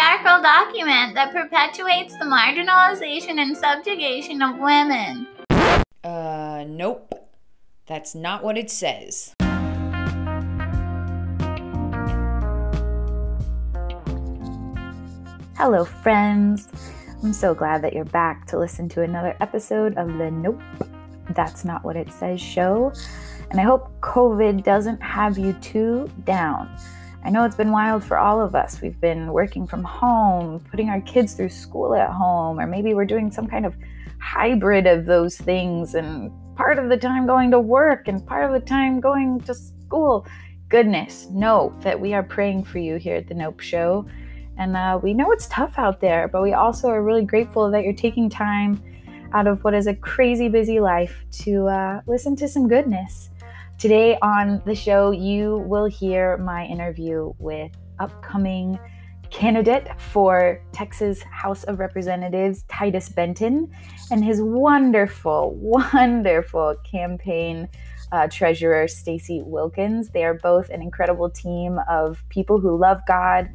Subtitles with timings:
[0.00, 5.26] patriarchal document that perpetuates the marginalization and subjugation of women.
[6.02, 7.28] Uh, nope.
[7.86, 9.34] That's not what it says.
[15.56, 16.68] Hello, friends.
[17.22, 20.62] I'm so glad that you're back to listen to another episode of the Nope,
[21.34, 22.92] That's Not What It Says show.
[23.50, 26.74] And I hope COVID doesn't have you too down.
[27.22, 28.80] I know it's been wild for all of us.
[28.80, 33.04] We've been working from home, putting our kids through school at home, or maybe we're
[33.04, 33.76] doing some kind of
[34.20, 38.52] hybrid of those things and part of the time going to work and part of
[38.52, 40.26] the time going to school.
[40.68, 44.06] Goodness, know that we are praying for you here at the Nope Show
[44.60, 47.82] and uh, we know it's tough out there, but we also are really grateful that
[47.82, 48.82] you're taking time
[49.32, 53.30] out of what is a crazy busy life to uh, listen to some goodness.
[53.80, 58.78] Today on the show, you will hear my interview with upcoming
[59.30, 63.74] candidate for Texas House of Representatives, Titus Benton,
[64.10, 67.70] and his wonderful, wonderful campaign
[68.12, 70.10] uh, treasurer, Stacy Wilkins.
[70.10, 73.48] They are both an incredible team of people who love God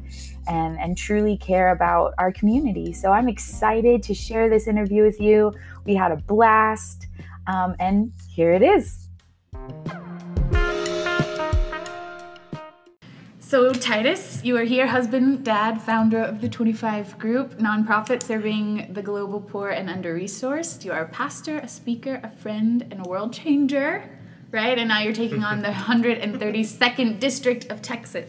[0.48, 2.92] and, and truly care about our community.
[2.92, 5.52] So I'm excited to share this interview with you.
[5.84, 7.06] We had a blast,
[7.46, 9.08] um, and here it is.
[13.48, 19.02] So, Titus, you are here, husband, dad, founder of the 25 Group, nonprofit serving the
[19.02, 20.84] global poor and under resourced.
[20.84, 24.10] You are a pastor, a speaker, a friend, and a world changer
[24.50, 24.78] right?
[24.78, 28.28] And now you're taking on the 132nd District of Texas.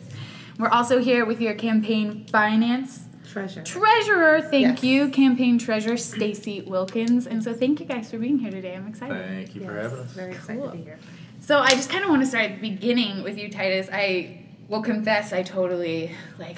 [0.60, 3.64] We're also here with your campaign finance treasurer.
[3.64, 4.84] Treasurer, thank yes.
[4.84, 7.26] you, campaign treasurer Stacy Wilkins.
[7.26, 8.76] And so thank you guys for being here today.
[8.76, 9.26] I'm excited.
[9.26, 9.70] Thank you yes.
[9.70, 10.12] for having us.
[10.12, 10.72] Very excited cool.
[10.72, 11.00] to be here.
[11.40, 13.88] So I just kind of want to start at the beginning with you, Titus.
[13.92, 16.58] I will confess I totally like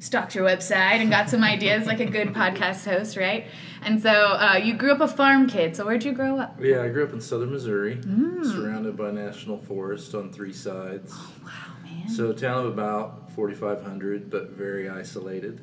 [0.00, 3.46] stalked your website and got some ideas like a good podcast host, right?
[3.82, 5.74] And so uh, you grew up a farm kid.
[5.74, 6.56] So where'd you grow up?
[6.60, 8.44] Yeah, I grew up in southern Missouri, mm.
[8.44, 11.12] surrounded by national forest on three sides.
[11.14, 12.08] Oh, wow, man.
[12.08, 15.60] So a town of about 4,500, but very isolated.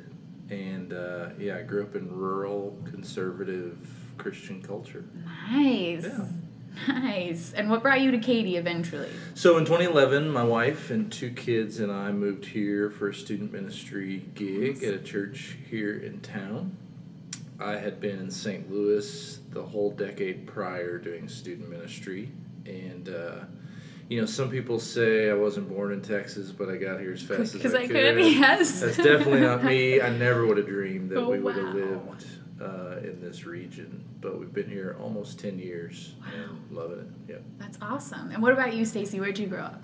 [0.49, 3.77] And uh, yeah, I grew up in rural, conservative
[4.17, 5.05] Christian culture.
[5.49, 6.03] Nice.
[6.03, 6.25] Yeah.
[6.87, 7.53] Nice.
[7.53, 9.09] And what brought you to Katy eventually?
[9.33, 13.51] So in 2011, my wife and two kids and I moved here for a student
[13.51, 16.77] ministry gig at a church here in town.
[17.59, 18.69] I had been in St.
[18.69, 22.29] Louis the whole decade prior doing student ministry.
[22.65, 23.45] And, uh,
[24.09, 27.21] you know, some people say I wasn't born in Texas, but I got here as
[27.21, 27.95] fast as I, I could.
[27.95, 28.25] could.
[28.33, 28.81] Yes.
[28.81, 30.01] That's definitely not me.
[30.01, 31.73] I never would have dreamed that oh, we would have wow.
[31.73, 32.25] lived
[32.61, 36.27] uh, in this region, but we've been here almost 10 years wow.
[36.33, 37.31] and loving it.
[37.31, 37.43] Yep.
[37.57, 38.31] That's awesome.
[38.31, 39.19] And what about you, Stacy?
[39.19, 39.83] Where'd you grow up?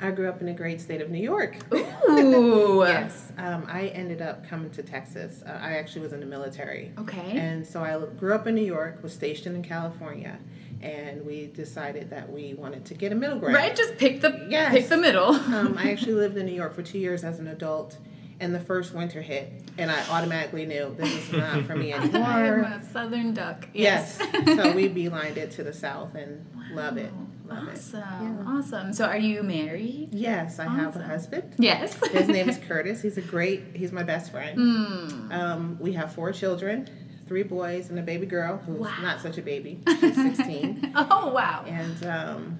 [0.00, 1.56] I grew up in the great state of New York.
[1.72, 2.82] Ooh.
[2.86, 3.32] yes.
[3.38, 5.42] Um, I ended up coming to Texas.
[5.46, 6.92] Uh, I actually was in the military.
[6.98, 7.38] Okay.
[7.38, 10.38] And so I grew up in New York, was stationed in California,
[10.82, 13.54] and we decided that we wanted to get a middle ground.
[13.54, 14.72] Right, just pick the yes.
[14.72, 15.30] pick the middle.
[15.30, 17.96] um, I actually lived in New York for two years as an adult
[18.42, 22.64] and the first winter hit, and I automatically knew this is not for me anymore.
[22.64, 23.68] I'm a southern duck.
[23.72, 24.18] Yes.
[24.20, 24.56] yes.
[24.56, 26.62] so we beelined it to the south and wow.
[26.74, 27.12] love it.
[27.46, 28.00] Love awesome.
[28.00, 28.02] It.
[28.02, 28.44] Yeah.
[28.46, 28.92] Awesome.
[28.92, 30.08] So are you married?
[30.12, 30.76] Yes, I awesome.
[30.76, 31.54] have a husband.
[31.58, 31.94] Yes.
[32.08, 33.00] His name is Curtis.
[33.00, 34.58] He's a great, he's my best friend.
[34.58, 35.32] Mm.
[35.32, 36.90] Um, we have four children
[37.28, 38.94] three boys and a baby girl who's wow.
[39.00, 39.80] not such a baby.
[40.00, 40.92] She's 16.
[40.96, 41.64] oh, wow.
[41.66, 42.58] And um,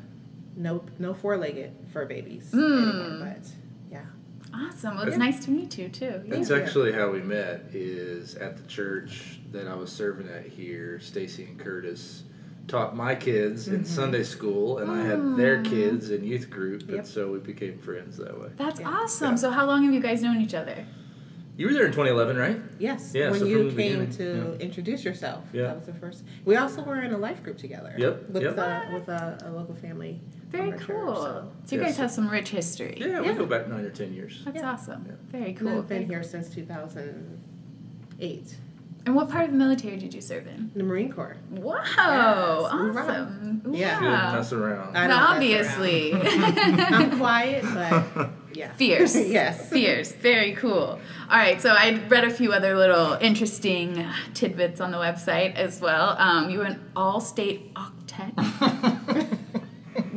[0.57, 2.83] no no four legged fur babies mm.
[2.83, 3.51] anymore, but
[4.69, 4.97] Awesome.
[4.97, 6.23] Well, it's nice to meet you too.
[6.27, 6.57] That's yeah.
[6.57, 7.67] actually how we met.
[7.73, 11.01] Is at the church that I was serving at here.
[11.01, 12.25] Stacy and Curtis
[12.69, 13.77] taught my kids mm-hmm.
[13.77, 15.01] in Sunday school, and mm.
[15.01, 16.99] I had their kids in youth group, yep.
[16.99, 18.49] and so we became friends that way.
[18.57, 18.89] That's yeah.
[18.89, 19.33] awesome.
[19.33, 19.37] Yeah.
[19.37, 20.87] So, how long have you guys known each other?
[21.57, 22.59] You were there in 2011, right?
[22.79, 23.13] Yes.
[23.15, 23.31] Yeah.
[23.31, 24.65] When so you came to yeah.
[24.65, 25.45] introduce yourself.
[25.53, 25.65] Yeah.
[25.65, 26.25] That was the first.
[26.45, 27.95] We also were in a life group together.
[27.99, 28.31] Yep.
[28.31, 28.59] With yep.
[28.59, 30.21] Uh, with a, a local family
[30.53, 31.07] very cool.
[31.07, 31.51] Church, so.
[31.65, 31.77] so.
[31.77, 32.97] you guys have some rich history.
[32.99, 34.43] Yeah, we go back nine or ten years.
[34.45, 34.71] That's yeah.
[34.71, 35.07] awesome.
[35.07, 35.39] Yeah.
[35.39, 35.79] Very cool.
[35.79, 38.57] I've been here since 2008.
[39.05, 40.71] And what part of the military did you serve in?
[40.77, 41.37] The Marine Corps.
[41.51, 42.73] Wow, yes.
[42.73, 43.63] awesome.
[43.73, 43.99] Yeah.
[43.99, 44.97] Didn't mess around.
[44.97, 46.13] I Obviously.
[46.13, 46.81] Around.
[46.81, 48.73] I'm quiet, but yeah.
[48.75, 49.17] Fierce.
[49.17, 49.69] yes.
[49.71, 50.13] Fierce.
[50.13, 51.01] Very cool.
[51.31, 55.81] All right, so I read a few other little interesting tidbits on the website as
[55.81, 56.15] well.
[56.19, 59.39] Um, you were an all state octet.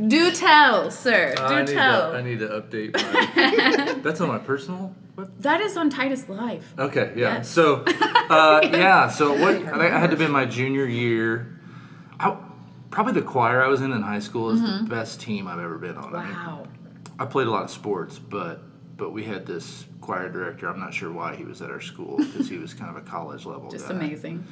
[0.08, 1.36] Do tell, sir.
[1.36, 2.12] Do I tell.
[2.12, 3.94] To, I need to update my.
[4.04, 4.94] that's on my personal.
[5.16, 5.42] What?
[5.42, 6.74] That is on Titus Live.
[6.78, 7.36] Okay, yeah.
[7.36, 7.50] Yes.
[7.50, 9.08] So, uh, yeah.
[9.08, 9.66] So what?
[9.74, 11.60] I had to be in my junior year.
[12.20, 12.38] I,
[12.92, 14.84] probably the choir I was in in high school is mm-hmm.
[14.84, 16.12] the best team I've ever been on.
[16.12, 16.20] Wow.
[16.20, 16.70] I, mean,
[17.20, 18.62] I played a lot of sports, but
[18.98, 20.70] but we had this choir director.
[20.70, 23.06] I'm not sure why he was at our school because he was kind of a
[23.06, 23.96] college level Just guy.
[23.96, 24.46] amazing.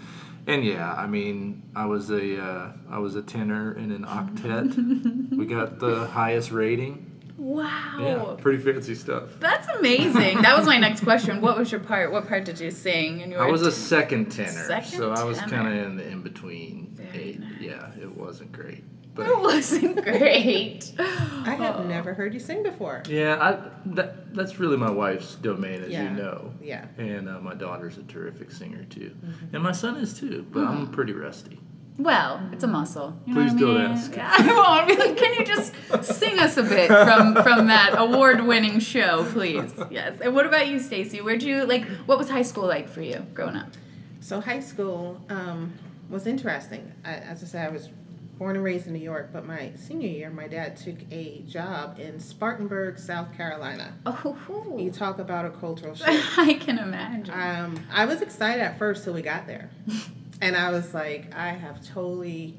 [0.46, 5.30] And yeah, I mean, I was a uh, I was a tenor in an octet.
[5.38, 7.10] we got the highest rating.
[7.38, 7.98] Wow.
[8.00, 9.24] Yeah, pretty fancy stuff.
[9.40, 10.42] That's amazing.
[10.44, 11.42] that was my next question.
[11.42, 12.12] What was your part?
[12.12, 13.22] What part did you sing?
[13.22, 16.08] And you I was a, second tenor, Second so I was kind of in the
[16.08, 16.96] in between.
[17.14, 17.40] Nice.
[17.60, 18.84] Yeah, it wasn't great,
[19.16, 20.92] but It wasn't great.
[21.00, 23.04] I have never heard you sing before.
[23.10, 26.04] yeah, I that that's really my wife's domain, as Yeah.
[26.04, 26.52] you know.
[26.62, 26.86] Yeah.
[26.98, 29.16] And uh, my daughter's a terrific singer too,
[29.52, 30.46] and my son is too.
[30.52, 31.60] But I'm pretty rusty.
[32.00, 33.16] Well, it's a muscle.
[33.28, 33.92] You know Please what I don't mean?
[33.92, 34.16] ask.
[34.16, 34.88] Yeah, I won't.
[34.88, 35.74] Be like, Can you just
[36.20, 39.72] sing us a bit from from that award-winning show, please?
[39.92, 40.20] Yes.
[40.20, 41.22] And what about you, Stacy?
[41.22, 41.86] Where'd you like?
[42.08, 43.68] What was high school like for you growing up?
[44.22, 45.72] So high school um,
[46.10, 46.92] was interesting.
[47.06, 47.90] I, as I said, I was
[48.38, 52.00] born and raised in New York, but my senior year, my dad took a job
[52.00, 53.94] in Spartanburg, South Carolina.
[54.06, 56.10] Oh, You talk about a cultural shift.
[56.38, 57.34] I can imagine.
[57.34, 59.70] Um, I was excited at first till we got there,
[60.42, 62.56] and I was like, I have totally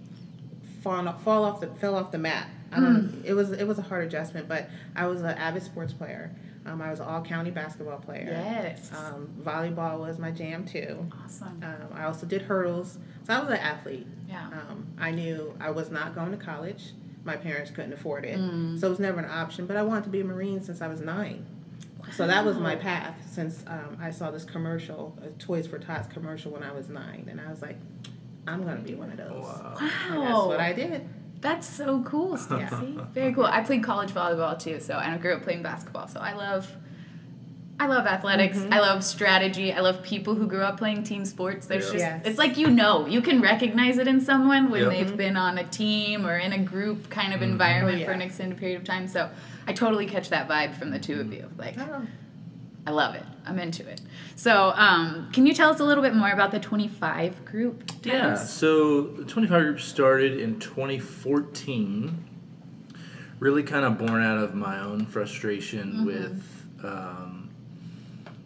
[0.83, 2.49] fallen off, fall off the fell off the map.
[2.73, 3.23] I don't.
[3.25, 6.31] It was it was a hard adjustment, but I was an avid sports player.
[6.67, 8.29] Um, I was an all county basketball player.
[8.31, 8.91] yes.
[8.97, 11.07] Um, volleyball was my jam too.
[11.25, 11.61] awesome.
[11.63, 14.07] Um, I also did hurdles, so I was an athlete.
[14.29, 14.47] Yeah.
[14.47, 16.93] Um, I knew I was not going to college.
[17.25, 18.79] My parents couldn't afford it, Mm.
[18.81, 19.67] so it was never an option.
[19.67, 21.47] But I wanted to be a Marine since I was nine.
[22.13, 26.07] So that was my path since um, I saw this commercial, a Toys for Tots
[26.13, 27.77] commercial when I was nine, and I was like,
[28.47, 29.43] I'm gonna be one of those.
[29.43, 29.77] Wow.
[29.81, 31.09] And that's what I did.
[31.45, 32.99] That's so cool, Stacy.
[33.13, 33.45] Very cool.
[33.45, 36.09] I played college volleyball too, so and I grew up playing basketball.
[36.09, 36.75] So I love,
[37.79, 38.57] I love athletics.
[38.57, 38.73] Mm-hmm.
[38.73, 39.71] I love strategy.
[39.71, 41.67] I love people who grew up playing team sports.
[41.67, 41.93] There's Yeah.
[41.93, 42.23] just, Yes.
[42.25, 44.91] it's like you know, you can recognize it in someone when Yep.
[44.91, 45.17] they've mm-hmm.
[45.17, 47.51] been on a team or in a group kind of mm-hmm.
[47.51, 49.07] environment Oh, for an extended period of time.
[49.07, 49.29] So
[49.67, 51.35] I totally catch that vibe from the two of mm-hmm.
[51.35, 51.51] you.
[51.59, 52.07] Like, Oh.
[52.87, 53.23] I love it.
[53.47, 54.01] I'm into it.
[54.37, 57.91] So, um, can you tell us a little bit more about the 25 group?
[58.03, 62.25] Yeah, so the 25 group started in 2014.
[63.39, 67.51] Really kind of born out of my own frustration with um,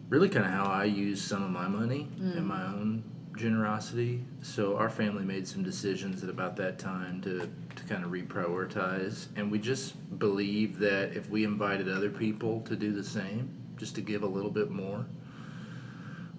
[0.09, 3.03] really kind of how I use some of my money and my own
[3.37, 4.23] generosity.
[4.41, 9.27] So our family made some decisions at about that time to, to kind of reprioritize.
[9.35, 13.95] And we just believed that if we invited other people to do the same, just
[13.95, 15.05] to give a little bit more,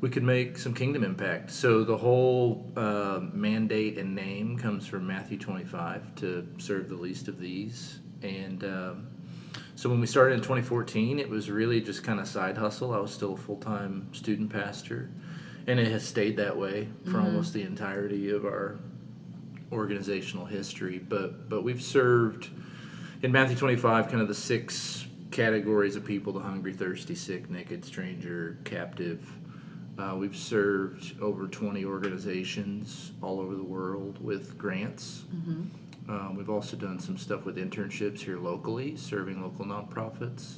[0.01, 1.51] we could make some kingdom impact.
[1.51, 7.29] So the whole uh, mandate and name comes from Matthew 25 to serve the least
[7.29, 7.99] of these.
[8.23, 9.09] And um,
[9.75, 12.95] so when we started in 2014, it was really just kind of side hustle.
[12.95, 15.11] I was still a full time student pastor,
[15.67, 18.79] and it has stayed that way for almost the entirety of our
[19.73, 20.99] organizational history.
[20.99, 22.51] But but we've served
[23.23, 27.85] in Matthew 25 kind of the six categories of people: the hungry, thirsty, sick, naked,
[27.85, 29.27] stranger, captive.
[29.99, 35.25] Uh, we've served over 20 organizations all over the world with grants.
[36.09, 40.55] Um, we've also done some stuff with internships here locally, serving local nonprofits.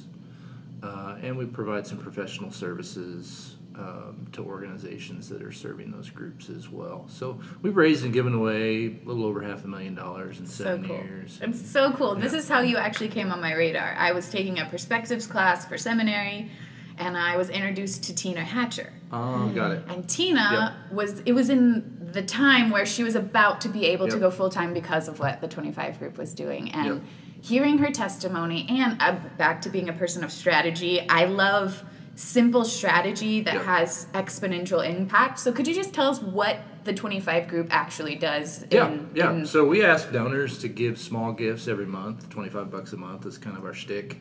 [0.81, 6.49] Uh, and we provide some professional services um, to organizations that are serving those groups
[6.49, 7.05] as well.
[7.07, 10.63] So we've raised and given away a little over half a million dollars in so
[10.63, 10.97] seven cool.
[10.97, 11.39] years.
[11.41, 12.15] It's so cool.
[12.15, 13.95] This is how you actually came on my radar.
[13.97, 16.51] I was taking a perspectives class for seminary,
[16.97, 18.93] and I was introduced to Tina Hatcher.
[19.11, 19.83] Oh, got it.
[19.87, 24.07] And Tina was it was in the time where she was about to be able
[24.07, 27.01] to go full time because of what the 25 group was doing and Yep.
[27.41, 31.07] hearing her testimony and uh, back to being a person of strategy.
[31.09, 31.83] I love
[32.15, 33.63] simple strategy that Yep.
[33.63, 35.39] has exponential impact.
[35.39, 39.31] So could you just tell us what the 25 group actually does Yeah, in, yeah.
[39.33, 42.29] in- So we ask donors to give small gifts every month.
[42.29, 44.19] Twenty-five bucks a month is kind of our shtick,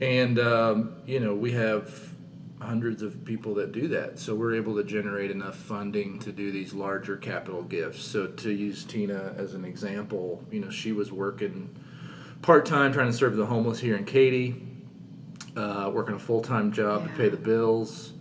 [0.00, 1.90] and um, you know we have
[2.60, 4.18] hundreds of people that do that.
[4.18, 8.02] So we're able to generate enough funding to do these larger capital gifts.
[8.02, 11.70] So to use Tina as an example, you know she was working
[12.42, 14.62] part time trying to serve the homeless here in Katy,
[15.56, 18.12] uh, working a full time job to pay the bills.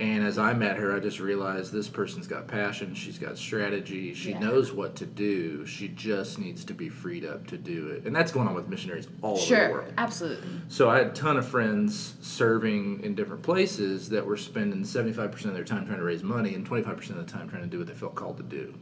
[0.00, 2.94] And as I met her, I just realized this person's got passion.
[2.96, 4.12] She's got strategy.
[4.12, 4.40] She Yeah.
[4.40, 5.64] knows what to do.
[5.66, 8.04] She just needs to be freed up to do it.
[8.04, 9.92] And that's going on with missionaries all over the Sure, world.
[9.96, 10.48] absolutely.
[10.66, 15.50] So I had a ton of friends serving in different places that were spending 75%
[15.50, 17.78] of their time trying to raise money and 25% of the time trying to do
[17.78, 18.74] what they felt called to do.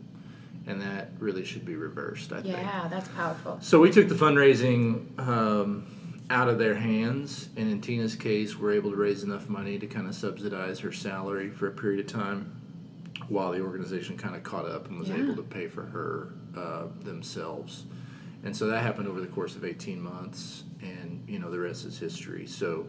[0.67, 2.57] And that really should be reversed, I think.
[2.57, 3.59] Yeah, that's powerful.
[3.61, 5.85] So we took the fundraising um,
[6.33, 9.87] out of their hands, and in Tina's case, we're able to raise enough money to
[9.87, 12.59] kind of subsidize her salary for a period of time,
[13.29, 15.17] while the organization kind of caught up and was Yeah.
[15.19, 17.85] able to pay for her uh, themselves.
[18.45, 21.85] And so that happened over the course of 18 months, and you know the rest
[21.85, 22.47] is history.
[22.47, 22.87] So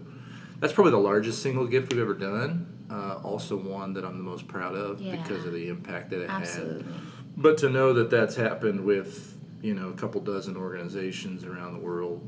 [0.62, 2.68] that's probably the largest single gift we've ever done.
[2.90, 5.16] Uh, also, one that I'm the most proud of Yeah.
[5.22, 6.84] because of the impact that it had.
[7.36, 11.80] But to know that that's happened with you know a couple dozen organizations around the
[11.80, 12.26] world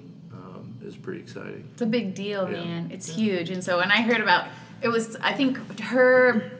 [0.86, 1.68] is pretty exciting.
[1.74, 2.63] It's a big deal, Yeah.
[2.63, 2.89] man.
[2.92, 3.50] It's huge.
[3.50, 4.48] And so when I heard about
[4.82, 6.51] it was I think her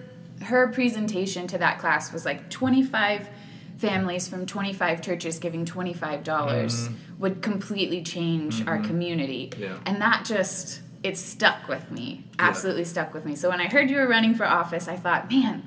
[0.44, 3.30] her presentation to that class was like 25
[3.78, 6.90] families from 25 churches giving $25
[7.20, 9.52] would completely change our community.
[9.58, 9.78] Yeah.
[9.86, 12.24] And that just it stuck with me.
[12.40, 13.36] Absolutely stuck with me.
[13.36, 15.64] So when I heard you were running for office, I thought, man,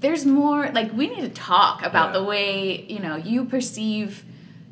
[0.00, 2.20] there's more like we need to talk about Yeah.
[2.20, 4.24] the way you know you perceive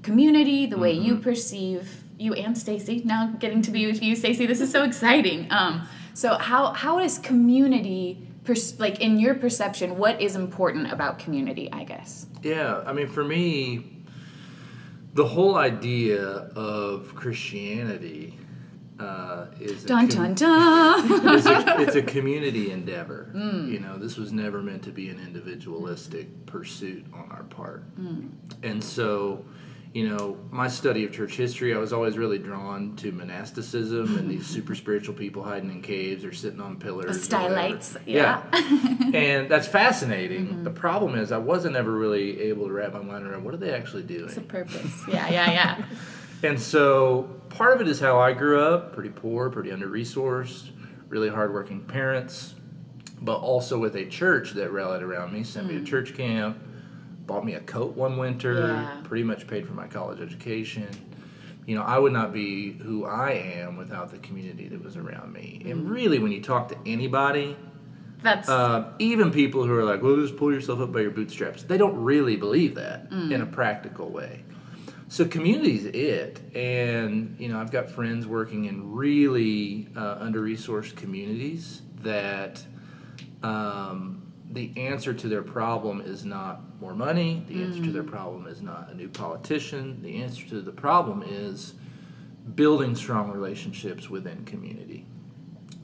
[0.03, 1.05] community the way Mm-hmm.
[1.07, 4.85] you perceive you and stacy now getting to be with you stacy this is so
[4.85, 10.92] exciting um, so how how is community pers- like in your perception what is important
[10.92, 14.04] about community i guess Yeah, I mean, for me,
[15.14, 16.23] the whole idea
[16.54, 18.37] of Christianity
[19.00, 23.30] uh, is a dun com- dun dun it's, a, it's a community endeavor.
[23.35, 23.73] Mm.
[23.73, 27.83] You know, this was never meant to be an individualistic pursuit on our part.
[27.97, 28.30] Mm.
[28.62, 29.44] And so,
[29.95, 34.29] you know, my study of church history, I was always really drawn to monasticism and
[34.29, 37.23] these super spiritual people hiding in caves or sitting on pillars.
[37.23, 38.43] stylites yeah,
[39.15, 40.49] and that's fascinating.
[40.49, 40.65] Mm-hmm.
[40.65, 43.59] The problem is, I wasn't ever really able to wrap my mind around what are
[43.59, 44.25] they actually doing.
[44.25, 45.85] it's a purpose yeah yeah yeah
[46.45, 50.71] And so part of it is how I grew up pretty poor, pretty under resourced,
[51.09, 52.55] really hardworking parents,
[53.23, 56.59] but also with a church that rallied around me, sent me to church camp,
[57.26, 58.69] bought me a coat one winter, Mm.
[58.83, 58.97] Yeah.
[59.04, 60.88] pretty much paid for my college education.
[61.66, 65.33] You know, I would not be who I am without the community that was around
[65.33, 65.62] me.
[65.64, 65.71] Mm.
[65.71, 67.57] And really, when you talk to anybody,
[68.23, 71.62] that's uh, even people who are like, well, just pull yourself up by your bootstraps,
[71.62, 74.45] they don't really believe that in a practical way.
[75.09, 81.83] So community's it, and you know I've got friends working in really uh, under-resourced communities
[82.02, 82.62] that
[83.43, 87.45] um, the answer to their problem is not more money.
[87.49, 88.11] The answer to their mm.
[88.11, 90.01] problem is not a new politician.
[90.03, 91.75] The answer to the problem is
[92.55, 95.07] building strong relationships within community.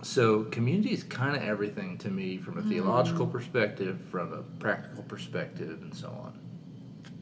[0.03, 3.33] So community is kind of everything to me from a theological mm.
[3.33, 6.39] perspective, from a practical perspective, and so on.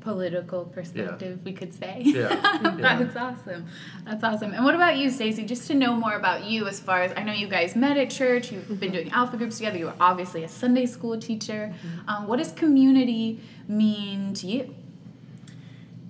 [0.01, 2.03] Political perspective we could say.
[2.05, 2.29] Yeah,
[2.79, 2.99] yeah.
[2.99, 3.67] that's awesome.
[4.05, 4.53] That's awesome.
[4.53, 7.23] And what about you stacy just to know more about you as far as i
[7.23, 10.45] know you guys met at church you've been doing alpha groups together you were obviously
[10.45, 11.75] a sunday school teacher.
[12.07, 14.75] Um, what does community mean to you?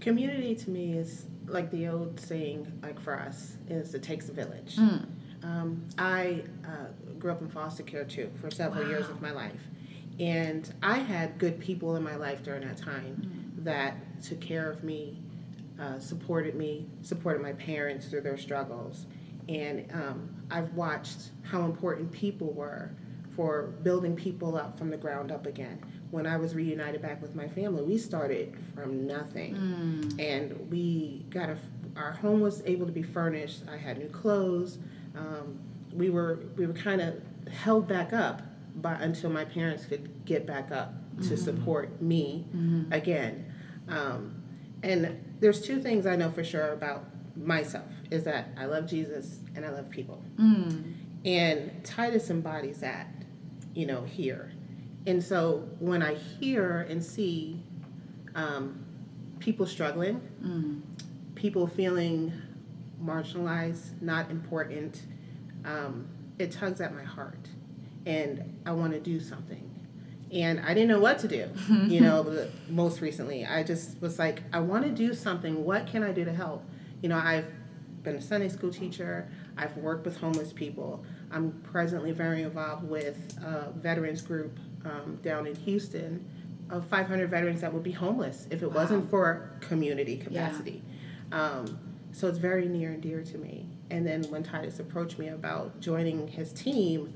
[0.00, 4.32] Community to me is like the old saying, like for us, is it takes a
[4.32, 4.76] village.
[4.76, 5.06] Mm.
[5.42, 9.60] Um, I uh, grew up in foster care too for several years of my life.
[10.20, 14.82] And I had good people in my life during that time that took care of
[14.84, 15.18] me,
[15.80, 19.06] uh, supported me, supported my parents through their struggles.
[19.48, 22.90] And um, I've watched how important people were
[23.34, 25.80] for building people up from the ground up again.
[26.10, 29.54] When I was reunited back with my family, we started from nothing,
[30.18, 31.56] and we got a.
[31.96, 33.62] Our home was able to be furnished.
[33.70, 34.78] I had new clothes.
[35.16, 35.58] Um,
[35.92, 37.14] we were we were kind of
[37.52, 38.42] held back up
[38.76, 40.94] by until my parents could get back up
[41.28, 42.46] to support me
[42.90, 43.47] again.
[43.88, 44.42] Um,
[44.82, 47.04] and there's two things I know for sure about
[47.36, 50.22] myself is that I love Jesus and I love people.
[51.24, 53.08] And Titus embodies that,
[53.74, 54.52] you know, here.
[55.06, 57.62] And so when I hear and see
[58.34, 58.84] um,
[59.38, 60.20] people struggling,
[61.34, 62.32] people feeling
[63.02, 65.02] marginalized, not important,
[65.64, 66.06] um,
[66.38, 67.48] it tugs at my heart.
[68.06, 69.67] And I want to do something.
[70.32, 71.48] And I didn't know what to do,
[71.86, 73.46] you know, most recently.
[73.46, 75.64] I just was like, I want to do something.
[75.64, 76.64] What can I do to help?
[77.00, 77.46] You know, I've
[78.02, 81.04] been a Sunday school teacher, I've worked with homeless people.
[81.30, 86.24] I'm presently very involved with a veterans group um, down in Houston
[86.70, 90.82] of 500 veterans that would be homeless if it wasn't for community capacity.
[91.32, 91.78] Um,
[92.12, 93.68] so it's very near and dear to me.
[93.90, 97.12] And then when Titus approached me about joining his team,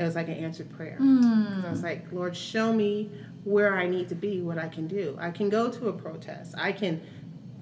[0.00, 0.96] it was like an answered prayer.
[0.96, 3.10] 'Cause I was like, Lord, show me
[3.44, 5.16] where I need to be, what I can do.
[5.20, 6.54] I can go to a protest.
[6.56, 7.02] I can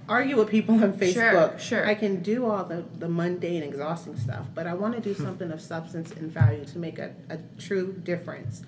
[0.09, 1.59] argue with people on Facebook.
[1.59, 1.85] sure.
[1.85, 5.25] I can do all the, the mundane, exhausting stuff, but I want to do hmm.
[5.25, 8.63] something of substance and value to make a, a true difference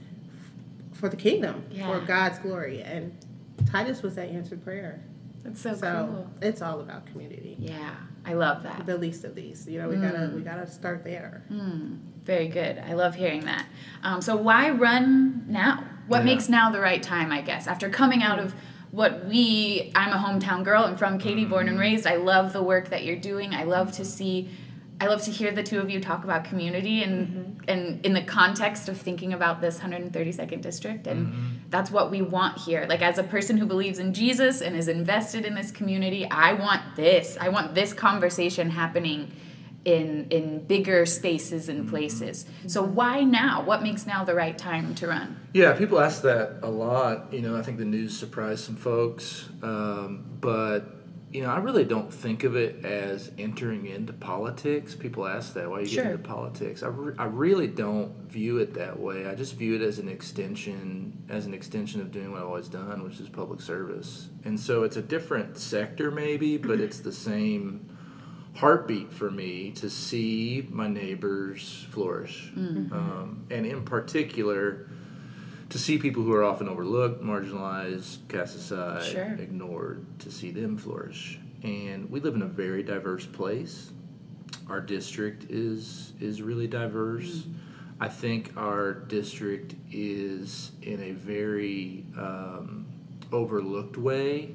[0.92, 1.86] for the kingdom, Yeah.
[2.00, 2.82] for God's glory.
[2.82, 3.16] And
[3.66, 5.00] Titus was that answered prayer.
[5.44, 7.56] that's so, So cool it's all about community.
[7.58, 9.66] yeah i love that The least of these.
[9.66, 10.44] You know, we gotta we mm.
[10.44, 11.44] gotta start there.
[11.50, 11.98] Mm.
[12.24, 12.78] Very good.
[12.78, 13.66] I love hearing that.
[14.02, 15.84] Um, so why run now?
[16.06, 16.24] What Yeah.
[16.24, 17.32] makes now the right time?
[17.32, 18.54] I guess after coming out of
[18.90, 20.84] what we, I'm a hometown girl.
[20.84, 21.80] I'm from Katy, born and mm-hmm.
[21.80, 22.06] raised.
[22.06, 23.54] I love the work that you're doing.
[23.54, 24.50] I love to see
[25.00, 27.70] I love to hear the two of you talk about community and mm-hmm.
[27.70, 31.46] and in the context of thinking about this 132nd district and mm-hmm.
[31.70, 32.84] that's what we want here.
[32.86, 36.52] Like as a person who believes in Jesus and is invested in this community, I
[36.52, 37.38] want this.
[37.40, 39.32] I want this conversation happening
[39.86, 41.90] in in bigger spaces and mm-hmm.
[41.90, 42.44] places.
[42.66, 43.62] So why now?
[43.64, 45.40] What makes now the right time to run?
[45.54, 47.32] Yeah, people ask that a lot.
[47.32, 50.99] You know, I think the news surprised some folks, um, but
[51.32, 54.94] you know, I really don't think of it as entering into politics.
[54.96, 56.02] People ask that, why you Sure.
[56.02, 56.82] get into politics?
[56.82, 59.26] I, re- I really don't view it that way.
[59.26, 62.68] I just view it as an extension, as an extension of doing what I've always
[62.68, 64.28] done, which is public service.
[64.44, 67.86] And so it's a different sector, maybe, but it's the same
[68.56, 74.89] heartbeat for me to see my neighbors flourish, um, and in particular
[75.70, 79.36] to see people who are often overlooked, marginalized, cast aside, Sure.
[79.38, 81.38] ignored, to see them flourish.
[81.62, 83.90] And we live in a very diverse place.
[84.68, 87.46] Our district is is really diverse.
[88.00, 92.86] I think our district is in a very um,
[93.32, 94.54] overlooked way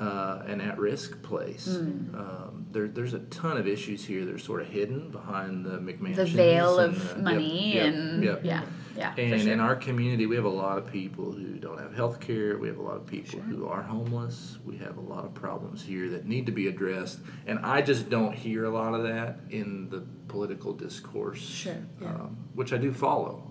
[0.00, 1.66] uh, an at-risk place.
[1.76, 2.14] Hmm.
[2.14, 5.78] Um, there, there's a ton of issues here that are sort of hidden behind the
[5.78, 6.16] McMansions.
[6.16, 8.40] The veil of the- money yep, yep, and yep.
[8.44, 8.62] yeah,
[8.98, 9.14] yeah.
[9.16, 9.52] And sure.
[9.52, 12.58] in our community, we have a lot of people who don't have health care.
[12.58, 14.58] We have a lot of people who are homeless.
[14.66, 17.20] We have a lot of problems here that need to be addressed.
[17.46, 22.36] And I just don't hear a lot of that in the political discourse, Sure, um,
[22.54, 23.44] which I do follow.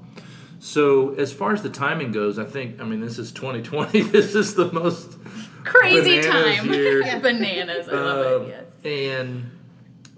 [0.60, 4.02] So, as far as the timing goes, I think, I mean, this is 2020.
[4.12, 5.18] this is the most
[5.64, 6.74] crazy bananas time.
[6.74, 7.20] year.
[7.22, 7.88] Bananas.
[7.90, 8.74] I love Um, it.
[8.84, 9.20] Yes.
[9.20, 9.52] And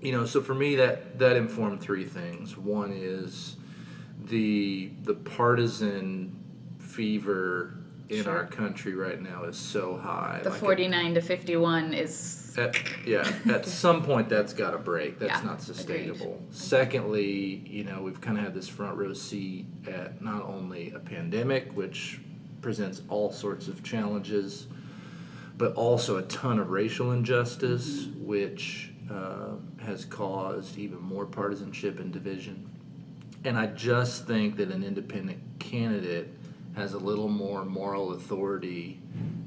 [0.02, 2.58] you know, so for me, that that informed three things.
[2.58, 3.58] One is
[4.26, 6.36] the the partisan
[6.80, 7.76] fever
[8.10, 8.38] in Sure.
[8.40, 10.40] our country right now is so high.
[10.44, 15.20] The Like, 49 to 51 is at, yeah, at some point that's got to break.
[15.20, 15.76] That's Yeah, not agreed.
[15.76, 16.42] sustainable.
[16.50, 21.00] Secondly, you know, we've kind of had this front row seat at not only a
[21.00, 22.20] pandemic, which
[22.62, 24.66] presents all sorts of challenges,
[25.58, 29.52] but also a ton of racial injustice, which uh,
[29.82, 32.69] has caused even more partisanship and division.
[33.44, 36.34] And I just think that an independent candidate
[36.76, 39.00] has a little more moral authority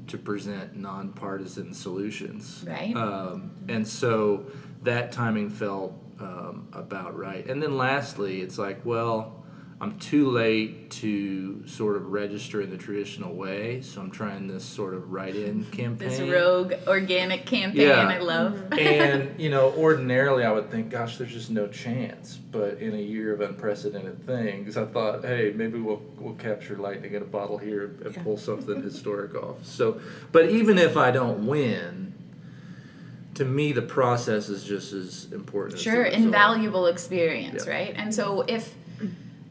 [0.07, 2.63] to present nonpartisan solutions.
[2.67, 2.95] Right.
[2.95, 4.45] Um, and so
[4.83, 7.45] that timing felt um, about right.
[7.47, 9.42] And then lastly, it's like, well,
[9.83, 14.63] I'm too late to sort of register in the traditional way, so I'm trying this
[14.63, 16.07] sort of write-in campaign.
[16.07, 18.07] this rogue organic campaign Yeah.
[18.07, 18.53] I love.
[18.53, 18.79] Mm-hmm.
[18.79, 22.37] and you know, ordinarily I would think, gosh, there's just no chance.
[22.37, 27.13] But in a year of unprecedented things, I thought, hey, maybe we'll we'll capture lightning
[27.13, 29.65] in a bottle here and pull something historic off.
[29.65, 29.99] So,
[30.31, 32.13] but even if I don't win,
[33.33, 35.77] to me the process is just as important.
[35.81, 36.23] Sure, result.
[36.23, 37.73] invaluable experience, Yeah.
[37.73, 37.93] right?
[37.97, 38.75] And so if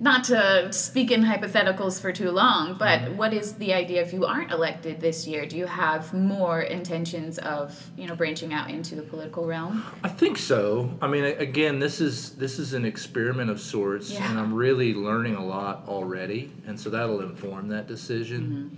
[0.03, 3.17] not to speak in hypotheticals for too long, but Mm-hmm.
[3.17, 5.47] what is the idea if you aren't elected this year?
[5.47, 9.85] Do you have more intentions of, you know, branching out into the political realm?
[10.03, 10.93] I think so.
[11.01, 14.29] I mean, again, this is this is an experiment of sorts, Yeah.
[14.29, 18.77] and I'm really learning a lot already, and so that'll inform that decision.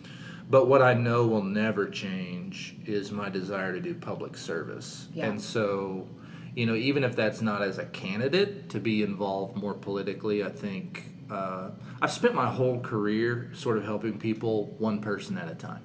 [0.50, 5.26] But what I know will never change is my desire to do public service, Yeah.
[5.28, 6.06] and so,
[6.54, 10.50] you know, even if that's not as a candidate to be involved more politically, I
[10.50, 11.12] think.
[11.34, 11.70] Uh,
[12.00, 15.80] I've spent my whole career sort of helping people one person at a time.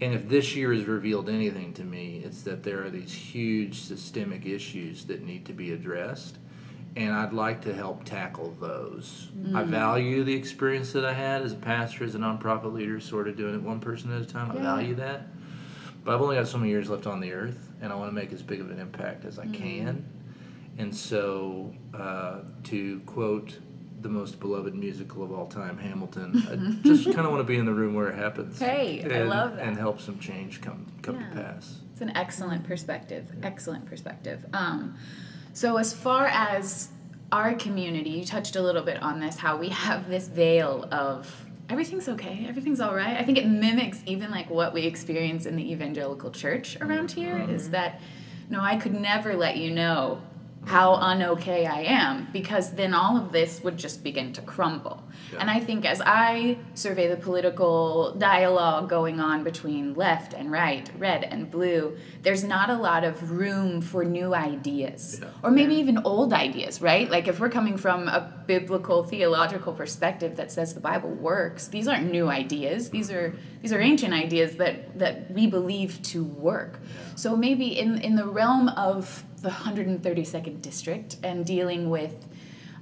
[0.00, 3.80] And if this year has revealed anything to me, it's that there are these huge
[3.80, 6.38] systemic issues that need to be addressed.
[6.96, 9.28] And I'd like to help tackle those.
[9.54, 13.28] I value the experience that I had as a pastor, as a nonprofit leader, sort
[13.28, 14.50] of doing it one person at a time.
[14.50, 15.28] I value that.
[16.04, 18.14] But I've only got so many years left on the earth, and I want to
[18.14, 20.04] make as big of an impact as I can.
[20.78, 23.58] And so, uh, to quote
[24.02, 26.42] the most beloved musical of all time, Hamilton,
[26.84, 28.58] I just kind of want to be in the room where it happens.
[28.58, 29.66] Hey, I and, love that.
[29.66, 31.28] And help some change come come Yeah.
[31.30, 31.78] to pass.
[31.92, 33.26] It's an excellent perspective.
[33.42, 34.44] Excellent perspective.
[34.52, 34.96] Um,
[35.52, 36.88] so, as far as
[37.30, 41.46] our community, you touched a little bit on this how we have this veil of
[41.68, 43.16] everything's okay, everything's all right.
[43.16, 47.38] I think it mimics even like what we experience in the evangelical church around here
[47.48, 48.00] is that
[48.50, 50.20] no, I could never let you know
[50.64, 55.02] how unokay I am because then all of this would just begin to crumble.
[55.32, 55.40] Yeah.
[55.40, 60.88] And I think as I survey the political dialogue going on between left and right,
[60.98, 65.18] red and blue, there's not a lot of room for new ideas.
[65.20, 65.30] Yeah.
[65.42, 67.10] Or maybe even old ideas, right?
[67.10, 71.88] Like if we're coming from a biblical theological perspective that says the Bible works, these
[71.88, 72.90] aren't new ideas.
[72.90, 76.78] These are these are ancient ideas that that we believe to work.
[77.16, 82.28] So maybe in in the realm of the 132nd district and dealing with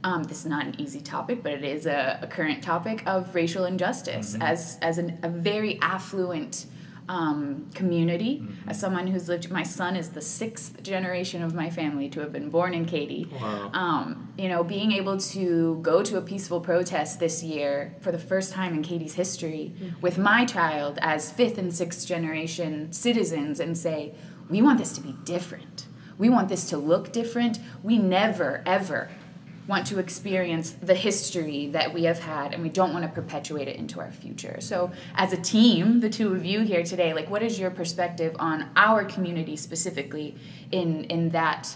[0.02, 3.34] um, this is not an easy topic, but it is a, a current topic of
[3.34, 6.64] racial injustice as as an, a very affluent
[7.10, 8.46] um, community.
[8.68, 12.32] As someone who's lived, my son is the sixth generation of my family to have
[12.32, 13.28] been born in Katy.
[13.32, 13.70] Wow.
[13.74, 18.18] Um, you know, being able to go to a peaceful protest this year for the
[18.18, 23.76] first time in Katy's history with my child as fifth and sixth generation citizens and
[23.76, 24.14] say,
[24.48, 25.69] we want this to be different.
[26.20, 27.58] We want this to look different.
[27.82, 29.08] We never, ever
[29.66, 33.68] want to experience the history that we have had and we don't want to perpetuate
[33.68, 34.56] it into our future.
[34.60, 38.36] So, as a team, the two of you here today, like what is your perspective
[38.38, 40.36] on our community specifically
[40.72, 41.74] in in that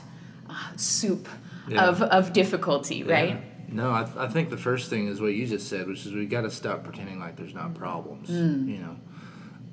[0.51, 1.27] uh, soup
[1.69, 1.87] Yeah.
[1.89, 3.41] of of difficulty, right?
[3.73, 6.29] No, I, I think the first thing is what you just said, which is we've
[6.29, 8.29] got to stop pretending like there's not problems.
[8.29, 8.97] You know,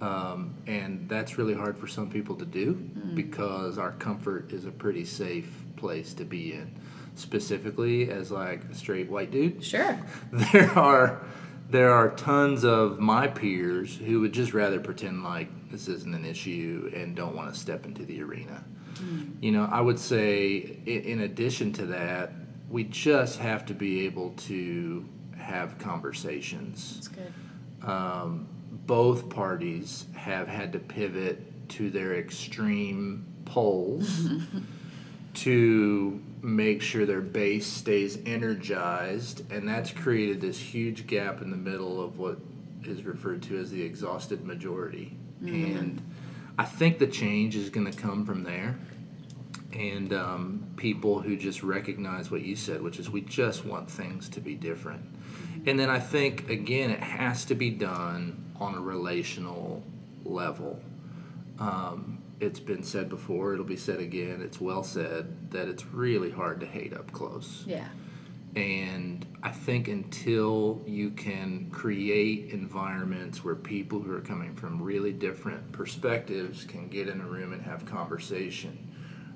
[0.01, 2.73] um, and that's really hard for some people to do
[3.13, 6.75] because our comfort is a pretty safe place to be in.
[7.15, 9.99] Specifically, as like a straight white dude, Sure.
[10.53, 11.21] there are
[11.69, 16.25] there are tons of my peers who would just rather pretend like this isn't an
[16.25, 18.63] issue and don't want to step into the arena.
[19.39, 22.33] You know, I would say in, in addition to that,
[22.69, 26.95] we just have to be able to have conversations.
[26.95, 27.89] That's good.
[27.89, 28.47] Um,
[28.91, 34.27] both parties have had to pivot to their extreme poles
[35.33, 41.55] to make sure their base stays energized, and that's created this huge gap in the
[41.55, 42.37] middle of what
[42.83, 45.15] is referred to as the exhausted majority.
[45.39, 46.01] And
[46.59, 48.77] I think the change is going to come from there.
[49.71, 54.27] And um, people who just recognize what you said, which is we just want things
[54.27, 55.05] to be different.
[55.65, 59.83] And then I think, again, it has to be done on a relational
[60.23, 60.79] level.
[61.59, 66.29] Um, it's been said before, it'll be said again, it's well said that it's really
[66.29, 67.63] hard to hate up close.
[67.67, 67.87] Yeah.
[68.55, 75.13] And I think until you can create environments where people who are coming from really
[75.13, 78.89] different perspectives can get in a room and have conversation,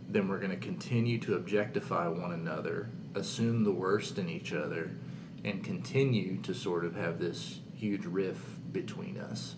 [0.10, 4.92] then we're going to continue to objectify one another, assume the worst in each other,
[5.44, 8.44] and continue to sort of have this huge rift
[8.76, 9.56] between us.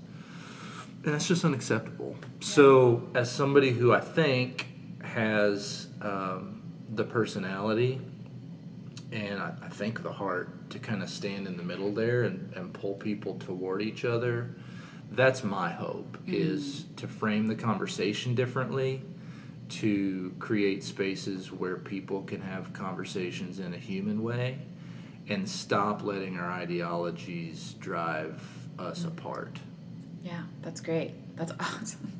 [1.03, 2.15] And that's just unacceptable.
[2.39, 4.67] So, as somebody who I think
[5.03, 6.61] has um,
[6.93, 7.99] the personality
[9.11, 12.53] and I, I think the heart to kind of stand in the middle there and,
[12.55, 14.55] and pull people toward each other,
[15.11, 19.01] that's my hope is to frame the conversation differently
[19.69, 24.59] to create spaces where people can have conversations in a human way
[25.29, 28.41] and stop letting our ideologies drive
[28.79, 29.09] us mm-hmm.
[29.09, 29.59] apart.
[30.23, 31.13] Yeah, that's great.
[31.37, 32.11] That's awesome.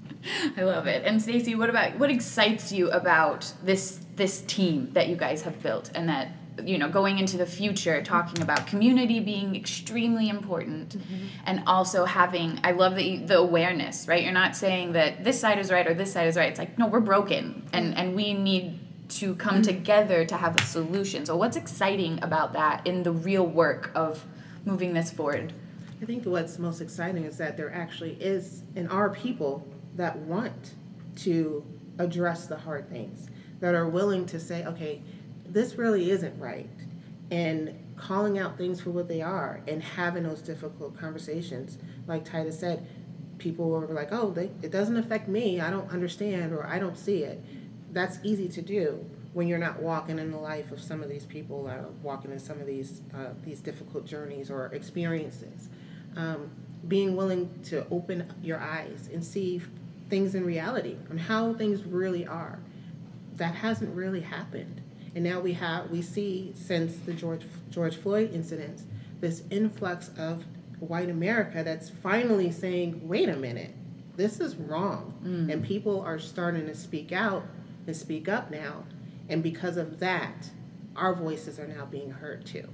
[0.58, 1.04] I love it.
[1.06, 5.62] And Stacy, what about what excites you about this this team that you guys have
[5.62, 6.32] built and that
[6.64, 11.26] you know going into the future talking about community being extremely important mm-hmm.
[11.46, 14.24] and also having I love that you, the awareness, right?
[14.24, 16.50] You're not saying that this side is right or this side is right.
[16.50, 19.62] It's like no, we're broken and and we need to come mm-hmm.
[19.62, 21.26] together to have a solution.
[21.26, 24.26] So what's exciting about that in the real work of
[24.66, 25.54] moving this forward?
[26.02, 30.76] I think what's most exciting is that there actually is and are people that want
[31.18, 31.66] to
[31.98, 33.30] address the hard things,
[33.60, 35.02] that are willing to say, okay,
[35.48, 36.70] this really isn't right,
[37.32, 41.80] and calling out things for what they are and having those difficult conversations.
[42.06, 42.86] Like Titus said,
[43.40, 46.98] people were like, oh, they, it doesn't affect me, I don't understand, or I don't
[46.98, 47.44] see it.
[47.92, 51.26] That's easy to do when you're not walking in the life of some of these
[51.26, 55.70] people that are walking in some of these uh, these difficult journeys or experiences
[56.18, 56.50] um,
[56.88, 59.62] being willing to open your eyes and see
[60.10, 62.60] things in reality and how things really are.
[63.36, 64.82] That hasn't really happened,
[65.14, 68.84] and now we have we see since the George George Floyd incidents
[69.22, 70.44] this influx of
[70.80, 73.74] white America that's finally saying, "Wait a minute,
[74.16, 75.14] this is wrong,"
[75.52, 77.44] and people are starting to speak out
[77.86, 78.86] and speak up now,
[79.30, 80.50] and because of that,
[80.96, 82.68] our voices are now being heard too.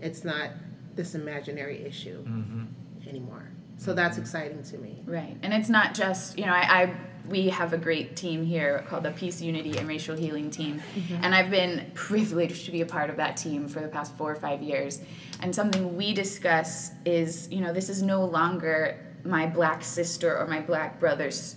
[0.00, 0.50] It's not
[0.96, 3.08] this imaginary issue mm-hmm.
[3.08, 3.50] anymore.
[3.78, 5.02] So that's exciting to me.
[5.04, 6.96] Right, and it's not just you know I, I
[7.28, 11.22] we have a great team here called the Peace, Unity, and Racial Healing Team, mm-hmm.
[11.22, 14.32] and I've been privileged to be a part of that team for the past four
[14.32, 15.02] or five years.
[15.40, 20.46] And something we discuss is you know this is no longer my black sister or
[20.46, 21.56] my black brother's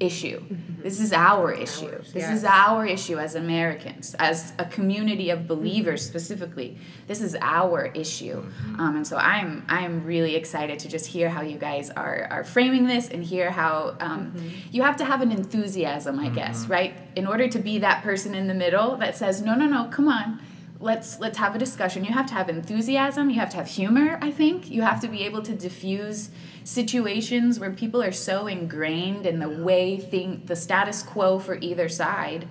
[0.00, 0.42] issue.
[0.82, 1.88] This is our issue.
[1.88, 2.38] Ours, this yes.
[2.38, 6.78] is our issue as Americans, as a community of believers specifically.
[7.06, 8.42] This is our issue,
[8.78, 12.44] um, and so I'm I'm really excited to just hear how you guys are are
[12.44, 14.32] framing this and hear how um,
[14.72, 18.34] you have to have an enthusiasm, I guess, right, in order to be that person
[18.34, 20.40] in the middle that says, no, no, no, come on.
[20.82, 22.04] Let's let's have a discussion.
[22.04, 23.28] You have to have enthusiasm.
[23.28, 24.18] You have to have humor.
[24.22, 26.30] I think you have to be able to diffuse
[26.64, 31.90] situations where people are so ingrained in the way thing the status quo for either
[31.90, 32.48] side.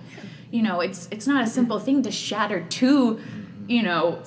[0.52, 3.20] You know, it's it's not a simple thing to shatter two,
[3.66, 4.22] you know,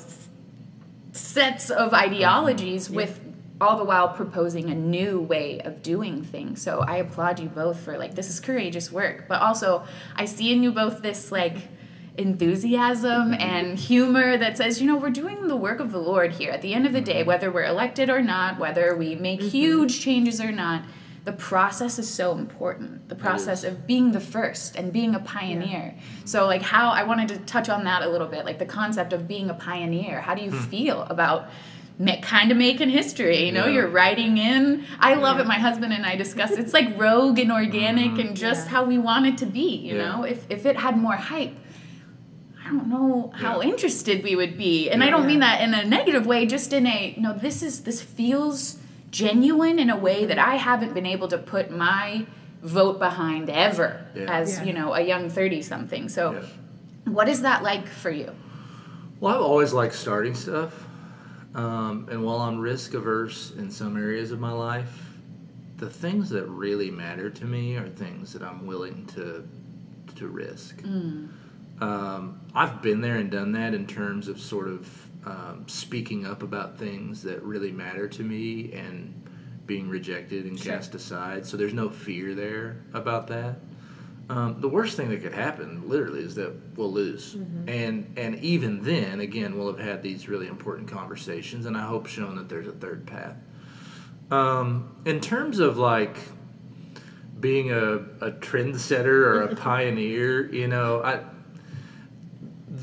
[1.13, 3.22] sets of ideologies with
[3.62, 6.62] all the while proposing a new way of doing things.
[6.62, 9.86] So I applaud you both for like this is courageous work, but also
[10.18, 11.56] I see in you both this like
[12.17, 13.41] enthusiasm mm-hmm.
[13.41, 16.52] and humor that says, you know, we're doing the work of the Lord here.
[16.52, 17.28] At the end of the day, mm-hmm.
[17.28, 19.49] whether we're elected or not, whether we make mm-hmm.
[19.49, 20.84] huge changes or not,
[21.26, 23.08] the process is so important.
[23.08, 25.95] The process of being the first and being a pioneer.
[26.26, 29.13] So, like, how I wanted to touch on that a little bit, like the concept
[29.13, 30.19] of being a pioneer.
[30.19, 30.63] How do you hmm.
[30.65, 31.47] feel about
[32.21, 33.45] kind of making history?
[33.45, 33.73] You know, Yeah.
[33.73, 34.84] you're writing in.
[34.99, 35.47] I love it.
[35.47, 36.58] My husband and I discussed.
[36.58, 38.71] It's like rogue and organic and just Yeah.
[38.71, 39.78] how we want it to be.
[39.78, 40.06] You Yeah.
[40.06, 41.56] know, if if it had more hype.
[42.65, 43.67] I don't know how Yeah.
[43.69, 44.89] interested we would be.
[44.89, 47.82] And I don't mean that in a negative way, just in a no, this is
[47.82, 48.78] this feels
[49.12, 52.26] genuine in a way that I haven't been able to put my
[52.62, 54.23] vote behind ever Yeah.
[54.39, 54.63] as, Yeah.
[54.65, 56.08] you know, a young 30 something.
[56.10, 57.12] So Yeah.
[57.13, 58.32] what is that like for you?
[59.19, 60.88] Well, I've always liked starting stuff.
[61.56, 65.10] Um, and while I'm risk averse in some areas of my life,
[65.78, 69.43] the things that really matter to me are things that I'm willing to
[70.15, 70.82] to risk.
[71.84, 76.41] Um, I've been there and done that in terms of sort of um, speaking up
[76.41, 79.22] about things that really matter to me and
[79.65, 81.46] being rejected and cast aside.
[81.46, 83.58] So there's no fear there about that.
[84.30, 87.36] Um, the worst thing that could happen, literally, is that we'll lose,
[87.67, 92.08] and and even then, again, we'll have had these really important conversations, and I hope
[92.08, 93.36] shown that there's a third path.
[94.32, 96.15] Um, in terms of like
[97.41, 101.19] being a, a trendsetter or a pioneer, you know, I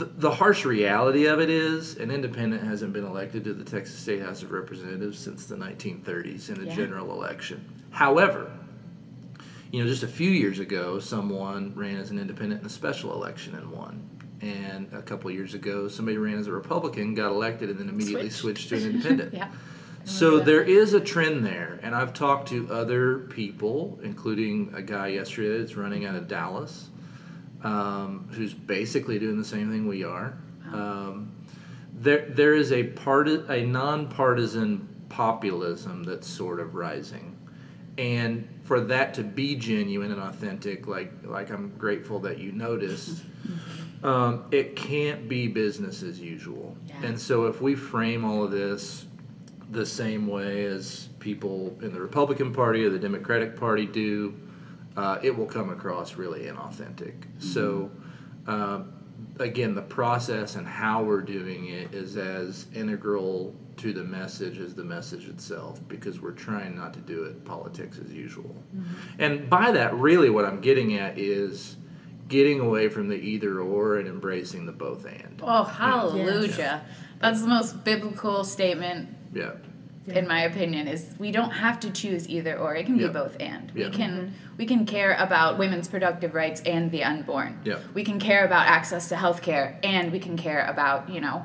[0.00, 3.98] the, the harsh reality of it is an independent hasn't been elected to the Texas
[3.98, 6.74] State House of Representatives since the 1930s in a Yeah.
[6.74, 7.62] general election.
[7.90, 8.50] However,
[9.70, 13.12] you know, just a few years ago, someone ran as an independent in a special
[13.12, 14.02] election and won.
[14.40, 18.30] And a couple years ago, somebody ran as a Republican, got elected, and then immediately
[18.30, 18.68] Switched.
[18.68, 19.34] switched to an independent.
[19.34, 19.48] Yeah.
[20.04, 25.08] So there is a trend there, and I've talked to other people, including a guy
[25.08, 26.88] yesterday that's running out of Dallas,
[27.62, 30.38] um, who's basically doing the same thing we are.
[30.72, 31.32] Um,
[31.94, 37.36] there, there is a parti- a nonpartisan populism that's sort of rising,
[37.98, 43.22] and for that to be genuine and authentic, like like I'm grateful that you noticed.
[44.02, 46.74] Um, it can't be business as usual.
[46.88, 46.94] Yeah.
[47.08, 49.04] And so if we frame all of this
[49.70, 54.34] the same way as people in the Republican Party or the Democratic Party do,
[54.96, 57.14] uh, it will come across really inauthentic.
[57.38, 57.90] So,
[58.46, 58.92] um,
[59.38, 64.74] again, the process and how we're doing it is as integral to the message as
[64.74, 68.54] the message itself because we're trying not to do it politics as usual.
[69.18, 71.76] And by that, really, what I'm getting at is
[72.28, 75.40] getting away from the either or and embracing the both and.
[75.42, 76.84] Oh, hallelujah.
[77.20, 79.52] That's the most biblical statement Yeah.
[80.12, 83.10] In my opinion is we don't have to choose either or it can be Yeah.
[83.10, 83.86] both and Yeah.
[83.86, 87.76] we can we can care about women's productive rights and the unborn Yeah.
[87.94, 91.44] we can care about access to health care and we can care about you know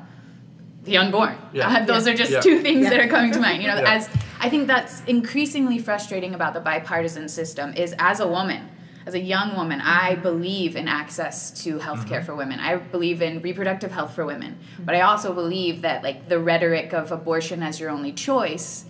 [0.84, 1.68] the unborn Yeah.
[1.68, 2.40] Uh, those are just Yeah.
[2.40, 3.94] two things that are coming to mind you know Yeah.
[3.94, 4.08] as
[4.40, 8.68] i think that's increasingly frustrating about the bipartisan system is as a woman
[9.06, 12.26] as a young woman, I believe in access to health care mm-hmm.
[12.26, 12.58] for women.
[12.58, 14.58] I believe in reproductive health for women.
[14.80, 18.84] But I also believe that like the rhetoric of abortion as your only choice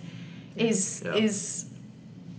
[0.55, 1.13] is Yeah.
[1.13, 1.65] is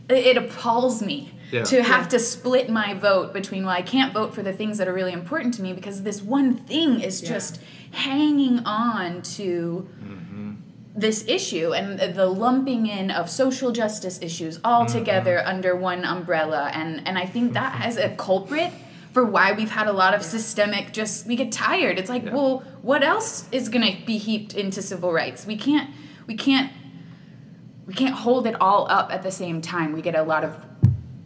[0.09, 1.63] it appalls me Yeah.
[1.65, 4.89] to have to split my vote between well I can't vote for the things that
[4.89, 7.29] are really important to me because this one thing is Yeah.
[7.29, 7.61] just
[7.93, 9.89] hanging on to
[11.01, 14.99] this issue and the lumping in of social justice issues all mm-hmm.
[14.99, 16.71] together under one umbrella.
[16.75, 17.83] And and I think that mm-hmm.
[17.83, 18.73] has a culprit
[19.13, 21.99] for why we've had a lot of systemic just we get tired.
[21.99, 22.35] It's like Yeah.
[22.35, 25.47] well what else is going to be heaped into civil rights?
[25.47, 25.91] We can't
[26.27, 26.73] we can't
[27.87, 29.93] we can't hold it all up at the same time.
[29.93, 30.55] We get a lot of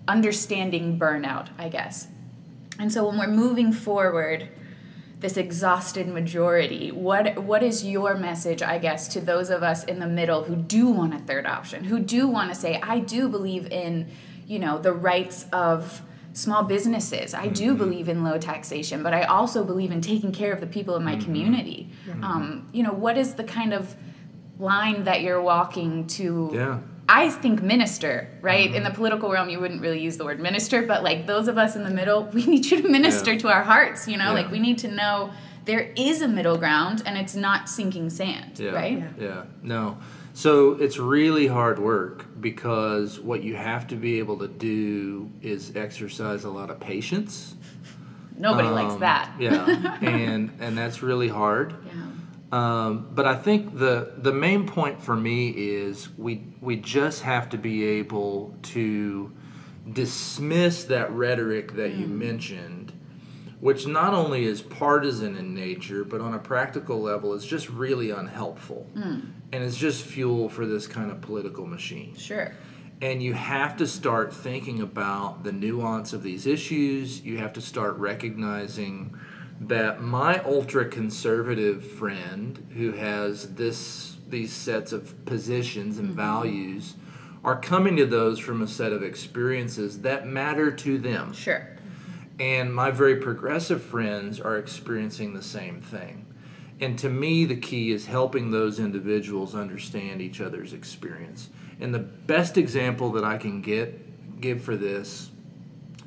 [0.09, 2.09] understanding burnout i guess.
[2.79, 4.49] And so when we're moving forward
[5.23, 9.99] this exhausted majority what what is your message i guess to those of us in
[10.01, 13.29] the middle who do want a third option who do want to say i do
[13.29, 14.09] believe in
[14.47, 16.03] you know the rights of
[16.35, 17.35] small businesses.
[17.35, 17.53] I Mm-hmm.
[17.53, 20.97] do believe in low taxation, but I also believe in taking care of the people
[20.97, 21.25] in my Mm-hmm.
[21.27, 21.91] community.
[22.23, 23.95] Um, you know, what is the kind of
[24.59, 26.51] line that you're walking to?
[26.55, 26.79] Yeah.
[27.15, 28.67] I think minister, right?
[28.69, 28.77] Mm-hmm.
[28.77, 31.59] In the political realm, you wouldn't really use the word minister, but like those of
[31.59, 33.39] us in the middle, we need you to minister Yeah.
[33.41, 34.31] to our hearts, you know?
[34.31, 34.41] Yeah.
[34.41, 35.31] Like we need to know
[35.67, 38.71] there is a middle ground and it's not sinking sand, Yeah.
[38.71, 38.99] right?
[38.99, 39.25] Yeah.
[39.27, 39.99] Yeah, no.
[40.35, 45.77] So it's really hard work because what you have to be able to do is
[45.77, 47.55] exercise a lot of patience.
[48.39, 49.31] Nobody likes Um, that.
[49.39, 51.75] Yeah, and and that's really hard.
[51.87, 51.93] Yeah.
[52.53, 57.49] Um, but I think the the main point for me is we we just have
[57.49, 59.33] to be able to
[59.91, 62.93] dismiss that rhetoric that you mentioned,
[63.61, 68.11] which not only is partisan in nature, but on a practical level is just really
[68.11, 72.15] unhelpful, and it's just fuel for this kind of political machine.
[72.17, 72.53] Sure.
[73.01, 77.23] And you have to start thinking about the nuance of these issues.
[77.23, 79.19] You have to start recognizing
[79.61, 86.17] that my ultra conservative friend who has this these sets of positions and mm-hmm.
[86.17, 86.95] values
[87.45, 91.33] are coming to those from a set of experiences that matter to them.
[91.33, 91.69] Sure.
[92.41, 96.27] And my very progressive friends are experiencing the same thing.
[96.81, 101.51] And to me, the key is helping those individuals understand each other's experience.
[101.79, 105.31] And the best example that I can get give for this,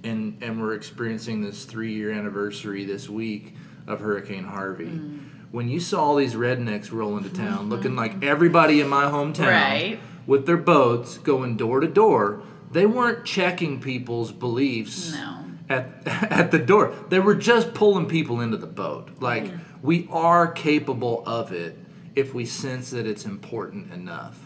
[0.05, 3.55] and and we're experiencing this three year anniversary this week
[3.87, 4.85] of Hurricane Harvey.
[4.85, 5.19] Mm.
[5.51, 7.69] When you saw all these rednecks roll into town, mm-hmm.
[7.69, 9.99] looking like everybody in my hometown, Right.
[10.27, 12.41] with their boats going door to door,
[12.71, 15.37] they weren't checking people's beliefs No.
[15.69, 16.93] at at the door.
[17.09, 19.09] They were just pulling people into the boat.
[19.19, 19.59] Like mm.
[19.81, 21.77] we are capable of it
[22.15, 24.44] if we sense that it's important enough.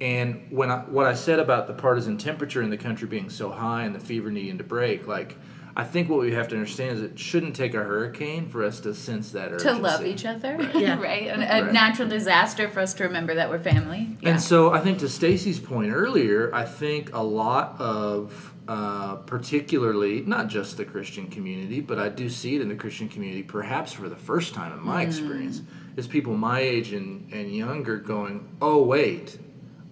[0.00, 3.50] And when I, what I said about the partisan temperature in the country being so
[3.50, 5.36] high and the fever needing to break, like
[5.76, 8.80] I think what we have to understand is it shouldn't take a hurricane for us
[8.80, 9.76] to sense that urgency.
[9.76, 11.00] To love each other, Yeah.
[11.00, 11.28] right?
[11.28, 11.72] And a Right.
[11.72, 14.08] natural disaster for us to remember that we're family.
[14.20, 14.30] Yeah.
[14.30, 20.20] And so I think to Stacie's point earlier, I think a lot of uh, particularly
[20.26, 23.92] not just the Christian community, but I do see it in the Christian community, perhaps
[23.94, 25.62] for the first time in my experience,
[25.96, 29.38] is people my age and, and younger going, oh, wait,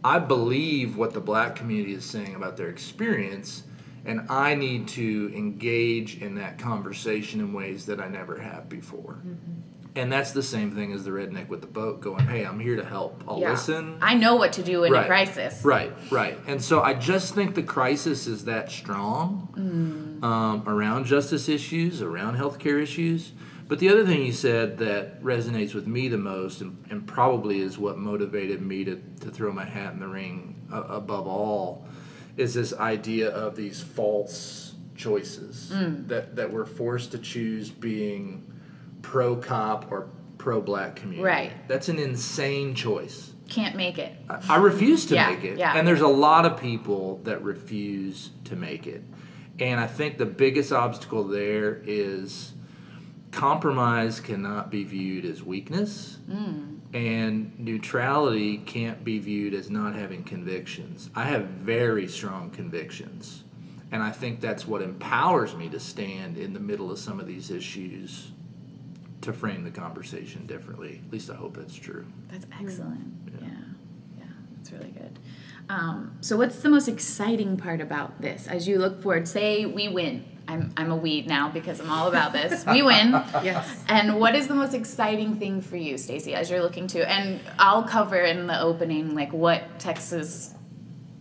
[0.04, 3.64] I believe what the black community is saying about their experience,
[4.04, 9.18] and I need to engage in that conversation in ways that I never have before.
[9.96, 12.76] And that's the same thing as the redneck with the boat going, hey, I'm here
[12.76, 13.24] to help.
[13.26, 13.52] I'll Yeah.
[13.52, 13.96] listen.
[14.02, 15.64] I know what to do in a crisis.
[15.64, 16.38] Right, right.
[16.46, 20.22] And so I just think the crisis is that strong Mm.
[20.22, 23.32] um, around justice issues, around healthcare issues.
[23.68, 27.61] But the other thing you said that resonates with me the most, and, and probably
[27.61, 31.85] is what motivated me to, to throw my hat in the ring uh, above all,
[32.37, 36.07] is this idea of these false choices Mm.
[36.09, 38.50] that, that we're forced to choose being
[39.02, 41.22] pro cop or pro black community.
[41.24, 41.52] Right.
[41.68, 43.33] That's an insane choice.
[43.48, 44.12] Can't make it.
[44.31, 45.59] I- I refuse to Yeah, make it.
[45.59, 45.76] yeah.
[45.76, 49.02] And there's a lot of people that refuse to make it.
[49.59, 52.52] And I think the biggest obstacle there is
[53.37, 56.18] compromise cannot be viewed as weakness.
[56.29, 56.79] Mm.
[56.94, 61.11] And neutrality can't be viewed as not having convictions.
[61.14, 63.44] I have very strong convictions.
[63.92, 67.27] And I think that's what empowers me to stand in the middle of some of
[67.27, 68.33] these issues
[69.20, 71.03] to frame the conversation differently.
[71.07, 72.07] At least I hope that's true.
[72.29, 73.12] That's excellent.
[73.40, 73.49] Yeah.
[74.18, 74.25] Yeah.
[74.57, 75.18] That's really good.
[75.68, 79.27] Um, so, what's the most exciting part about this as you look forward?
[79.29, 80.25] Say we win.
[80.48, 82.64] I'm, I'm a weed now because I'm all about this.
[82.66, 83.12] We win.
[83.42, 83.85] Yes.
[83.88, 87.09] And what is the most exciting thing for you, Stacie, as you're looking to?
[87.11, 90.54] And I'll cover in the opening like what Texas,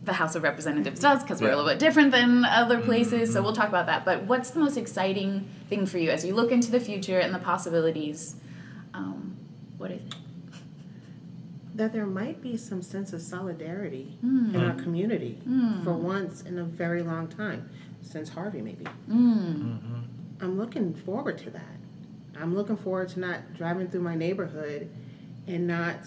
[0.03, 3.33] the House of Representatives does because we're a little bit different than other places.
[3.33, 4.05] So we'll talk about that.
[4.05, 7.33] But what's the most exciting thing for you as you look into the future and
[7.33, 8.35] the possibilities?
[8.93, 9.35] Um,
[9.77, 10.15] what is it?
[11.75, 14.55] that there might be some sense of solidarity Hmm.
[14.55, 15.37] in our community
[15.83, 17.69] for once in a very long time,
[18.05, 18.85] since Harvey maybe.
[19.09, 19.55] Mm.
[19.55, 19.99] Mm-hmm.
[20.41, 21.61] I'm looking forward to that.
[22.39, 24.89] I'm looking forward to not driving through my neighborhood
[25.47, 25.97] and not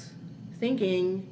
[0.59, 1.29] thinking,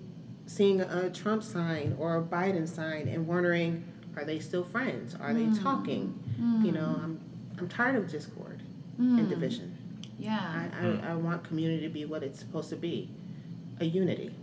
[0.47, 3.85] seeing a Trump sign or a Biden sign and wondering,
[4.17, 5.15] are they still friends?
[5.21, 5.63] Are they mm.
[5.63, 6.19] talking?
[6.41, 6.65] Mm.
[6.65, 7.21] You know, I'm
[7.59, 8.63] I'm tired of discord
[8.99, 9.29] and mm.
[9.29, 9.77] division.
[10.19, 10.69] Yeah.
[10.73, 13.11] I, I, I want community to be what it's supposed to be
[13.81, 14.35] a unity.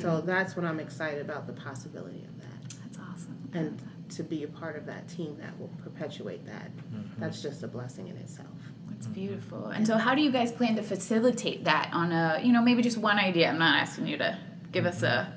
[0.00, 2.74] So that's what I'm excited about the possibility of that.
[2.82, 3.50] That's awesome.
[3.52, 3.82] And
[4.16, 6.74] to be a part of that team that will perpetuate that.
[6.76, 7.20] Mm-hmm.
[7.20, 8.48] That's just a blessing in itself.
[8.88, 9.14] That's mm-hmm.
[9.14, 9.66] beautiful.
[9.66, 12.82] And so, how do you guys plan to facilitate that on a, you know, maybe
[12.82, 13.48] just one idea?
[13.48, 14.38] I'm not asking you to
[14.70, 15.32] give us a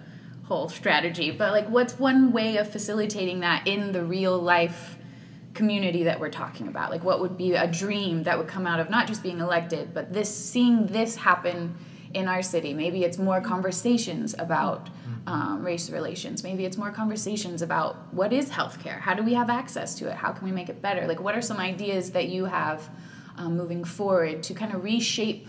[0.45, 4.97] whole strategy, but like, what's one way of facilitating that in the real life
[5.53, 6.91] community that we're talking about?
[6.91, 9.93] Like, what would be a dream that would come out of not just being elected,
[9.93, 11.75] but this seeing this happen
[12.13, 12.73] in our city?
[12.73, 14.89] Maybe it's more conversations about
[15.27, 16.43] um, race relations.
[16.43, 18.99] Maybe it's more conversations about what is healthcare?
[18.99, 20.15] How do we have access to it?
[20.15, 21.07] How can we make it better?
[21.07, 22.87] Like, what are some ideas that you have
[23.37, 25.47] um, moving forward to kind of reshape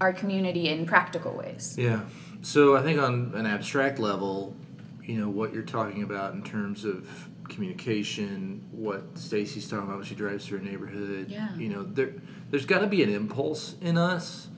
[0.00, 1.76] our community in practical ways?
[1.78, 2.02] Yeah.
[2.42, 4.54] So I think on an abstract level,
[5.02, 7.08] you know, what you're talking about in terms of
[7.48, 11.54] communication, what Stacie's talking about when she drives through a neighborhood, Yeah.
[11.56, 12.12] you know, there
[12.50, 14.48] there's got to be an impulse in us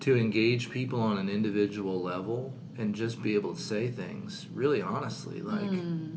[0.00, 4.80] to engage people on an individual level and just be able to say things really
[4.80, 6.16] honestly like hmm.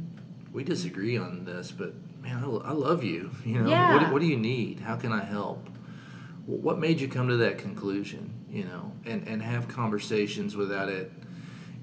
[0.53, 3.70] we disagree on this but man I, I love you you know?
[3.70, 3.95] Yeah.
[3.95, 4.80] what, what do you need?
[4.80, 5.68] How can i help?
[6.45, 8.91] What made you come to that conclusion you know?
[9.05, 11.12] And and have conversations without it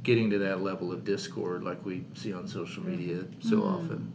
[0.05, 3.75] getting to that level of discord like we see on social media so hmm.
[3.75, 4.13] often.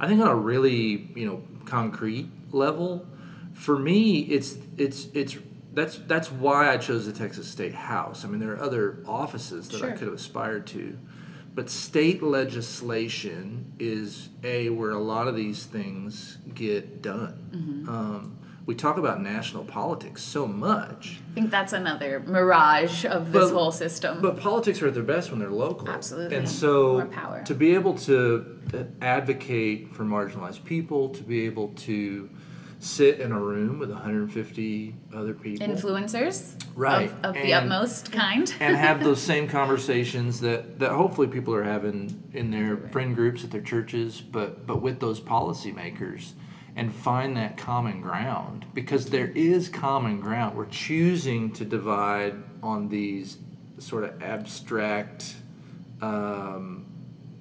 [0.00, 3.06] I think on a really you know concrete level
[3.52, 5.36] for me it's it's it's
[5.76, 9.68] that's that's why i chose the texas state house i mean there are other offices
[9.68, 10.98] that i could have aspired to
[11.54, 18.74] but state legislation is a where a lot of these things get done um, we
[18.74, 23.70] talk about national politics so much I think that's another mirage of this But- whole
[23.70, 24.20] system.
[24.22, 25.88] but politics are at their best when they're local.
[25.88, 26.34] Absolutely.
[26.36, 27.02] And so
[27.44, 28.58] to be able to
[29.02, 32.30] advocate for marginalized people, to be able to
[32.78, 37.10] sit in a room with 150 other people Influencers Right.
[37.10, 38.52] of, of the utmost kind.
[38.60, 43.44] and have those same conversations that, that hopefully people are having in their friend groups
[43.44, 46.32] at their churches, but but with those policymakers
[46.76, 50.56] and find that common ground because there is common ground.
[50.56, 53.38] We're choosing to divide on these
[53.78, 55.34] sort of abstract,
[56.02, 56.84] um,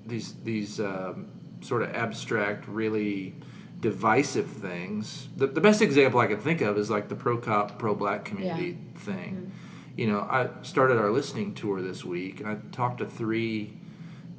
[0.05, 1.27] these these um,
[1.61, 3.35] sort of abstract, really
[3.85, 5.27] divisive things.
[5.37, 8.25] The, the best example I can think of is like the pro cop, pro black
[8.25, 9.51] community thing.
[9.51, 9.99] Mm-hmm.
[9.99, 13.77] You know, I started our listening tour this week, and I talked to three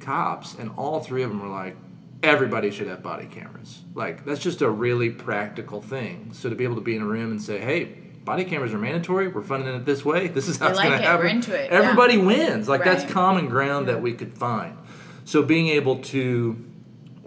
[0.01, 1.77] cops, and all three of them were like,
[2.21, 3.83] everybody should have body cameras.
[3.95, 6.31] Like, that's just a really practical thing.
[6.33, 7.85] So to be able to be in a room and say, hey,
[8.25, 10.89] body cameras are mandatory, we're funding it this way, this is how We it's like
[10.89, 11.25] going to happen.
[11.25, 11.77] we're into it, yeah.
[11.77, 12.67] Everybody wins.
[12.67, 14.77] Like, that's common ground that we could find.
[15.23, 16.66] So being able to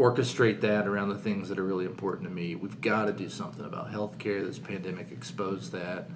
[0.00, 2.54] orchestrate that around the things that are really important to me.
[2.54, 4.44] We've got to do something about healthcare.
[4.46, 6.08] This pandemic exposed that.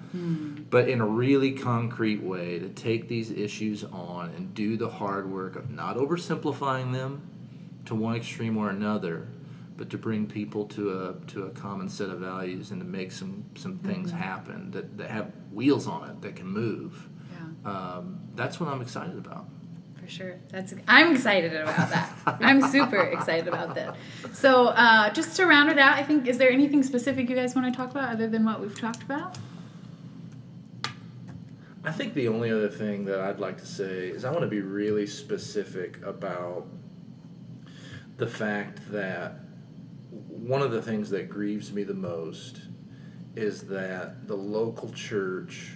[0.71, 5.31] But in a really concrete way, to take these issues on and do the hard
[5.31, 7.21] work of not oversimplifying them
[7.85, 9.27] to one extreme or another,
[9.77, 13.11] but to bring people to a to a common set of values and to make
[13.11, 17.07] some some things happen that, that have wheels on it that can move.
[17.31, 17.71] Yeah.
[17.71, 19.45] Um, that's what I'm excited about.
[20.05, 20.35] For sure.
[20.49, 22.13] That's I'm excited about that.
[22.39, 23.95] I'm super excited about that.
[24.33, 27.55] So uh, just to round it out, I think is there anything specific you guys
[27.55, 29.35] want to talk about other than what we've talked about?
[31.83, 34.47] I think the only other thing that I'd like to say is I want to
[34.47, 36.67] be really specific about
[38.17, 39.39] the fact that
[40.11, 42.61] one of the things that grieves me the most
[43.35, 45.71] is that the local church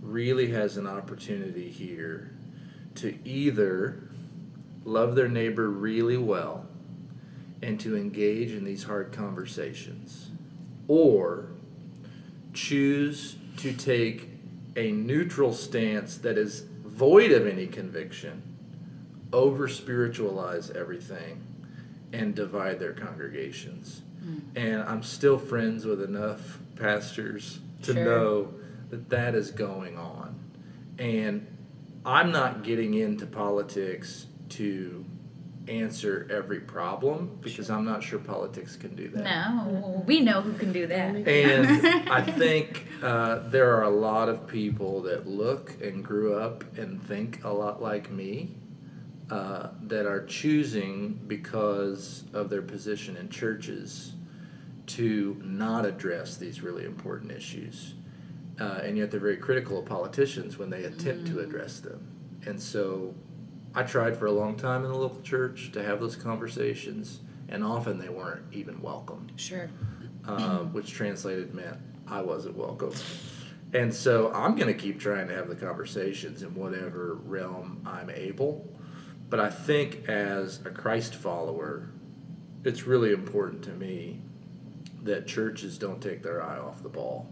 [0.00, 2.37] really has an opportunity here
[2.98, 4.00] to either
[4.84, 6.66] love their neighbor really well
[7.62, 10.30] and to engage in these hard conversations
[10.86, 11.48] or
[12.54, 14.28] choose to take
[14.76, 18.42] a neutral stance that is void of any conviction,
[19.32, 21.42] over spiritualize everything,
[22.12, 24.02] and divide their congregations.
[24.22, 24.38] Hmm.
[24.56, 28.04] And I'm still friends with enough pastors to Sure.
[28.04, 28.54] know
[28.90, 30.34] that that is going on.
[30.98, 31.46] And
[32.04, 35.04] I'm not getting into politics to
[35.68, 39.24] answer every problem because I'm not sure politics can do that.
[39.24, 41.14] No, we know who can do that.
[41.14, 46.64] And I think uh, there are a lot of people that look and grew up
[46.78, 48.54] and think a lot like me
[49.30, 54.14] uh, that are choosing because of their position in churches
[54.86, 57.94] to not address these really important issues.
[58.60, 62.00] Uh, and yet they're very critical of politicians when they attempt to address them.
[62.46, 63.14] And so
[63.74, 67.62] I tried for a long time in the local church to have those conversations, and
[67.62, 69.68] often they weren't even welcome Sure.
[70.26, 71.76] uh, which translated meant
[72.08, 72.92] I wasn't welcome.
[73.74, 78.08] And so I'm going to keep trying to have the conversations in whatever realm I'm
[78.10, 78.66] able.
[79.28, 81.90] But I think as a Christ follower,
[82.64, 84.22] it's really important to me
[85.02, 87.28] that churches don't take their eye off the ball,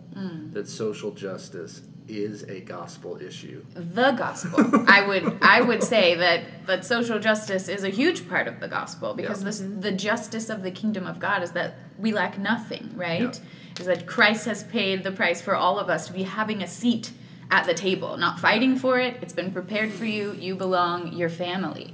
[0.52, 3.64] that social justice is a gospel issue.
[3.74, 4.84] the gospel.
[4.88, 8.68] I would I would say that that social justice is a huge part of the
[8.68, 9.44] gospel because Yeah.
[9.46, 13.20] this the justice of the kingdom of God is that we lack nothing, right?
[13.34, 13.80] Yeah.
[13.80, 16.66] Is that Christ has paid the price for all of us to be having a
[16.68, 17.10] seat
[17.50, 19.18] at the table, not fighting for it.
[19.20, 20.32] It's been prepared for you.
[20.32, 21.12] You belong.
[21.12, 21.92] Your family.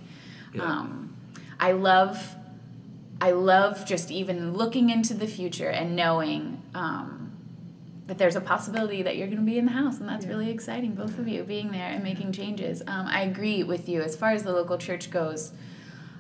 [0.54, 0.62] Yeah.
[0.64, 1.16] Um,
[1.58, 2.36] I love
[3.22, 7.30] I love just even looking into the future and knowing um,
[8.08, 10.50] that there's a possibility that you're going to be in the house, and that's really
[10.50, 10.96] exciting.
[10.96, 12.82] Both of you being there and making changes.
[12.84, 15.52] Um, I agree with you as far as the local church goes.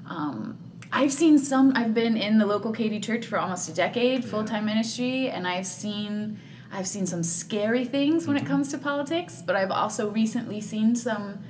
[0.08, 0.56] Um,
[0.92, 1.72] I've seen some.
[1.74, 5.44] I've been in the local Katy church for almost a decade, full time ministry, and
[5.48, 6.38] I've seen.
[6.70, 10.94] I've seen some scary things when it comes to politics, but I've also recently seen
[10.94, 11.42] some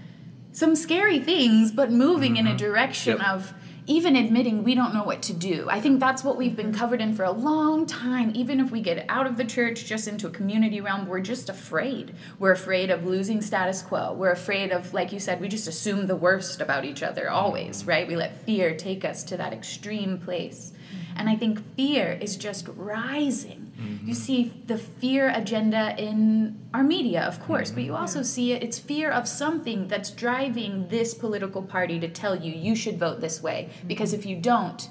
[0.51, 3.27] some scary things, but moving in a direction Yep.
[3.29, 3.55] of
[3.87, 5.67] even admitting we don't know what to do.
[5.69, 6.79] I think that's what we've been mm-hmm.
[6.79, 8.31] covered in for a long time.
[8.35, 11.49] Even if we get out of the church just into a community realm, we're just
[11.49, 12.15] afraid.
[12.39, 14.13] We're afraid of losing status quo.
[14.13, 17.81] We're afraid of, like you said, we just assume the worst about each other always,
[17.81, 17.91] mm-hmm.
[17.91, 18.09] right?
[18.09, 20.73] We let fear take us to that extreme place.
[20.73, 21.02] Mm-hmm.
[21.17, 23.73] And I think fear is just rising.
[23.79, 24.09] Mm-hmm.
[24.09, 27.87] You see the fear agenda in our media, of course, but mm-hmm.
[27.87, 28.63] you also see it.
[28.63, 33.21] It's fear of something that's driving this political party to tell you you should vote
[33.21, 33.89] this way mm-hmm.
[33.89, 34.89] because if you don't,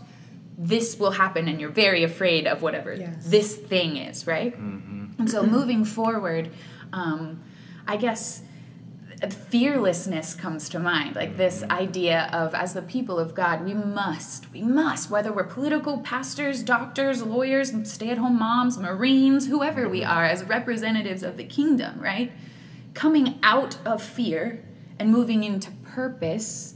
[0.58, 3.26] this will happen, and you're very afraid of whatever Yes.
[3.26, 4.56] this thing is, right?
[4.56, 6.52] And so moving forward,
[6.94, 7.42] um,
[7.88, 8.44] I guess
[9.30, 14.52] fearlessness comes to mind like this idea of as the people of god we must
[14.52, 20.44] we must whether we're political pastors doctors lawyers stay-at-home moms marines whoever we are as
[20.46, 22.32] representatives of the kingdom right?
[22.94, 24.66] Coming out of fear
[25.00, 26.74] and moving into purpose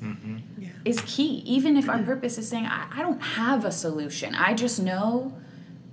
[0.58, 0.70] Yeah.
[0.86, 1.41] is key.
[1.46, 4.34] Even if our purpose is saying I, I don't have a solution.
[4.36, 5.34] I just know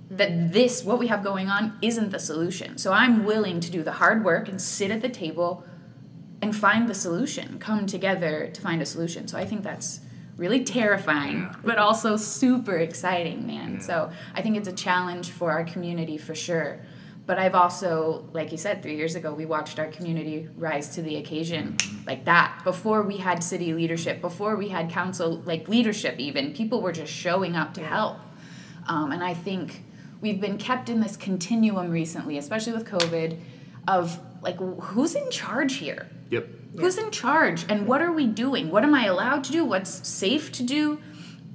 [0.09, 2.77] that this what we have going on isn't the solution.
[2.77, 5.63] So i'm willing to do the hard work and sit at the table
[6.43, 9.29] and find the solution come together to find a solution.
[9.29, 10.01] So i think that's
[10.35, 13.79] really terrifying but also super exciting man.
[13.79, 16.81] So i think it's a challenge for our community for sure.
[17.25, 21.01] But i've also like you said three years ago we watched our community rise to
[21.01, 22.61] the occasion like that.
[22.65, 27.13] Before we had city leadership before we had council like leadership even people were just
[27.13, 28.17] showing up to help.
[28.85, 29.81] Um, and I think
[30.19, 33.39] we've been kept in this continuum recently, especially with COVID,
[33.87, 36.09] of like who's in charge here?
[36.29, 36.47] Yep.
[36.77, 37.65] Who's in charge?
[37.69, 38.71] And what are we doing?
[38.71, 39.63] What am I allowed to do?
[39.63, 40.99] What's safe to do?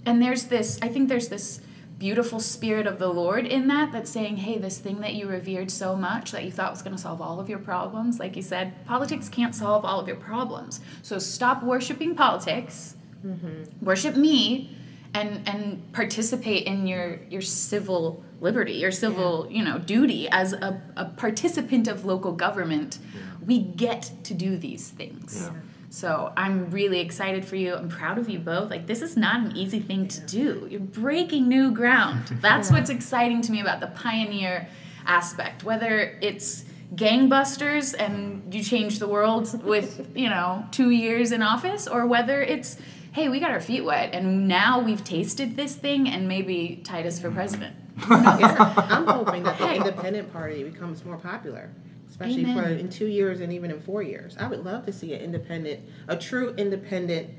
[0.06, 1.60] And there's this, I think there's this
[1.98, 5.70] beautiful spirit of the Lord in that that's saying, hey, this thing that you revered
[5.70, 8.42] so much that you thought was going to solve all of your problems, like you
[8.42, 10.80] said, politics can't solve all of your problems.
[11.02, 12.94] So stop worshiping politics,
[13.26, 13.84] mm-hmm.
[13.84, 14.76] worship me,
[15.14, 20.80] and and participate in your your civil liberty, or civil you know duty as a,
[20.96, 22.98] a participant of local government.
[23.44, 25.48] We get to do these things.
[25.50, 25.60] Yeah.
[25.90, 27.74] So I'm really excited for you.
[27.74, 28.70] I'm proud of you both.
[28.70, 30.68] Like this is not an easy thing to do.
[30.70, 32.28] You're breaking new ground.
[32.42, 34.68] That's what's exciting to me about the pioneer
[35.06, 35.64] aspect.
[35.64, 36.64] Whether it's
[36.94, 42.42] gangbusters and you change the world with, you know, 2 years in office or whether
[42.42, 42.76] it's
[43.12, 47.18] hey, we got our feet wet and now we've tasted this thing and maybe Titus
[47.18, 47.36] for mm-hmm.
[47.36, 47.74] president.
[48.10, 51.70] Yeah, I'm hoping that the independent party becomes more popular,
[52.08, 54.36] especially for in two years and even in four years.
[54.38, 57.30] I would love to see an independent, a true independent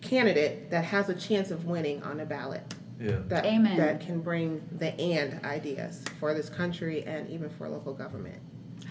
[0.00, 2.62] candidate that has a chance of winning on a ballot.
[3.00, 3.18] Yeah.
[3.28, 3.76] That Amen.
[3.76, 8.38] that can bring the and ideas for this country and even for local government.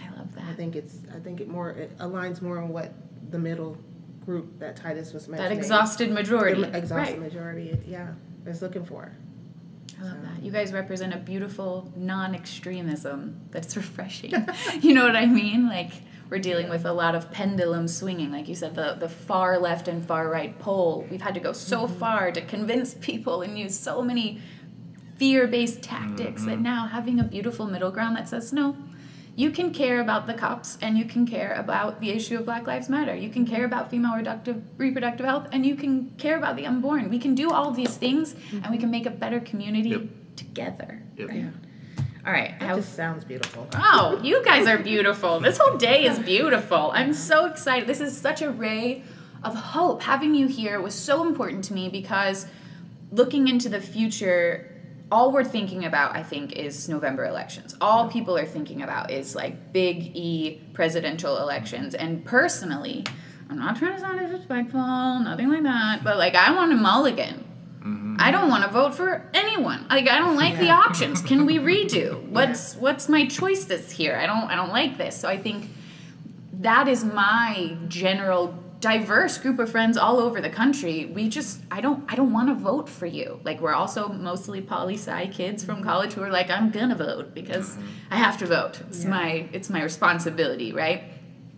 [0.02, 0.44] I love that.
[0.44, 0.56] I that.
[0.56, 2.92] think it's I think it more it aligns more on what
[3.30, 3.76] the middle
[4.24, 5.58] group that Titus was That mentioning.
[5.58, 6.62] exhausted majority.
[6.62, 7.20] the exhausted right.
[7.20, 8.08] majority, yeah,
[8.46, 9.12] is looking for.
[10.00, 10.42] I love that.
[10.42, 14.32] You guys represent a beautiful non extremism that's refreshing.
[14.80, 15.68] you know what I mean?
[15.68, 15.92] Like,
[16.30, 18.30] we're dealing with a lot of pendulum swinging.
[18.30, 21.06] Like you said, the, the far left and far right pole.
[21.10, 21.98] We've had to go so mm-hmm.
[21.98, 24.40] far to convince people and use so many
[25.16, 26.62] fear based tactics that mm-hmm.
[26.62, 28.76] now having a beautiful middle ground that says, no,
[29.38, 32.66] you can care about the cops and you can care about the issue of Black
[32.66, 33.14] Lives Matter.
[33.14, 37.08] You can care about female reproductive reproductive health and you can care about the unborn.
[37.08, 38.64] We can do all these things mm-hmm.
[38.64, 40.02] and we can make a better community Yep.
[40.34, 41.00] together.
[41.16, 41.28] Yep.
[41.28, 41.44] Right?
[42.26, 42.58] All right.
[42.58, 43.68] That how- just sounds beautiful.
[43.76, 45.38] Oh, you guys are beautiful.
[45.38, 46.90] This whole day is beautiful.
[46.92, 47.88] I'm so excited.
[47.88, 49.04] This is such a ray
[49.44, 50.02] of hope.
[50.02, 52.48] Having you here was so important to me because
[53.12, 54.77] looking into the future,
[55.10, 57.74] all we're thinking about, I think, is November elections.
[57.80, 61.94] All people are thinking about is like big E presidential elections.
[61.94, 63.04] And personally,
[63.48, 67.44] I'm not trying to sound disrespectful, nothing like that, but like I want a mulligan.
[67.78, 68.16] Mm-hmm.
[68.18, 69.86] I don't want to vote for anyone.
[69.88, 71.22] Like I don't like the options.
[71.22, 72.22] Can we redo?
[72.24, 74.16] What's what's my choice this here?
[74.16, 75.16] I don't I don't like this.
[75.18, 75.70] So I think
[76.60, 81.06] that is my general diverse group of friends all over the country.
[81.06, 83.40] We just I don't I don't want to vote for you.
[83.44, 87.34] Like we're also mostly poli sci kids from college who are like I'm gonna vote
[87.34, 87.86] because mm-hmm.
[88.10, 88.80] I have to vote.
[88.88, 91.04] It's my it's my responsibility, right?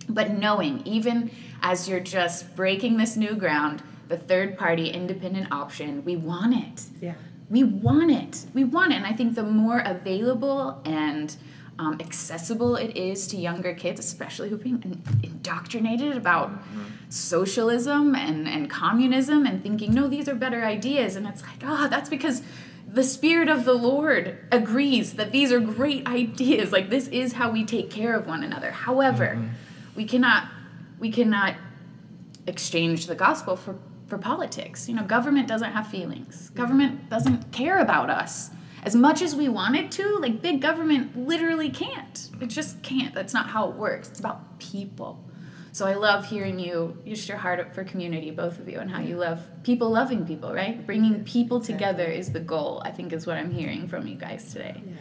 [0.08, 1.30] But knowing even
[1.62, 6.82] as you're just breaking this new ground, the third party independent option, we want it
[7.00, 7.14] Yeah.
[7.50, 8.46] we want it.
[8.54, 8.96] We want it.
[8.96, 11.36] And I think the more available and
[11.80, 16.82] um, accessible it is to younger kids, especially who are being in- indoctrinated about mm-hmm.
[17.08, 21.16] socialism and, and communism and thinking, no, these are better ideas.
[21.16, 22.42] And it's like, oh, that's because
[22.86, 26.70] the Spirit of the Lord agrees that these are great ideas.
[26.70, 28.72] Like, this is how we take care of one another.
[28.72, 29.48] However, mm-hmm.
[29.96, 30.48] we cannot.
[30.98, 31.54] We cannot
[32.46, 33.76] exchange the gospel for
[34.06, 34.86] for politics.
[34.86, 36.50] You know, government doesn't have feelings.
[36.50, 38.50] Government doesn't care about us
[38.82, 40.18] as much as we want it to.
[40.18, 42.30] Like big government literally can't.
[42.40, 43.14] It just can't.
[43.14, 44.08] That's not how it works.
[44.08, 45.24] It's about people.
[45.72, 48.90] So I love hearing you just your heart up for community, both of you, and
[48.90, 50.84] how you love people loving people, right?
[50.84, 52.82] Bringing people together is the goal.
[52.84, 54.82] I think is what I'm hearing from you guys today.
[54.84, 54.96] Yes.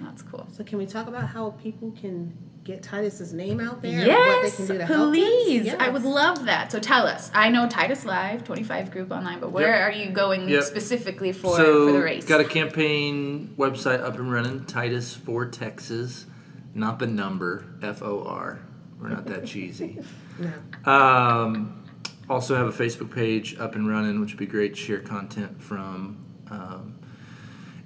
[0.00, 0.48] That's cool.
[0.52, 2.36] So can we talk about how people can
[2.68, 4.04] get Titus's name out there?
[4.06, 5.16] Yes, what they can do to help us?
[5.16, 5.74] please.
[5.74, 6.70] I would love that.
[6.70, 7.30] So tell us.
[7.32, 9.80] I know Titus Live, 25 group online, but where Yep.
[9.80, 10.62] are you going Yep.
[10.64, 12.26] specifically for so for the race?
[12.26, 14.64] got a campaign website up and running.
[14.66, 16.26] Titus for Texas,
[16.74, 18.58] not the number F O R.
[19.00, 19.98] We're not that cheesy.
[20.40, 20.92] No.
[20.92, 21.82] Um,
[22.30, 25.60] also have a Facebook page up and running, which would be great to share content
[25.60, 26.16] from.
[26.48, 26.94] Um,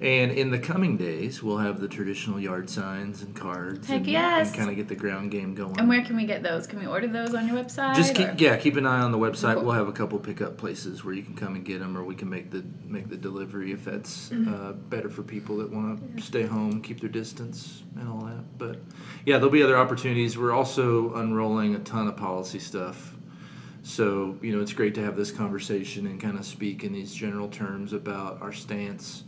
[0.03, 3.86] and in the coming days, we'll have the traditional yard signs and cards.
[3.86, 4.48] Heck and, yes.
[4.48, 5.78] And kind of get the ground game going.
[5.78, 6.66] and where can we get those?
[6.66, 7.94] Can we order those on your website?
[7.94, 9.55] Just keep, or- yeah, keep an eye on the website.
[9.55, 9.64] Cool.
[9.64, 12.14] We'll have a couple pickup places where you can come and get them, or we
[12.14, 14.53] can make the make the delivery if that's Mm-hmm.
[14.55, 18.59] uh, better for people that want to stay home, keep their distance, and all that.
[18.59, 18.78] But
[19.24, 20.36] yeah, there'll be other opportunities.
[20.36, 23.14] We're also unrolling a ton of policy stuff.
[23.82, 27.14] So you know, it's great to have this conversation and kind of speak in these
[27.14, 29.24] general terms about our stance.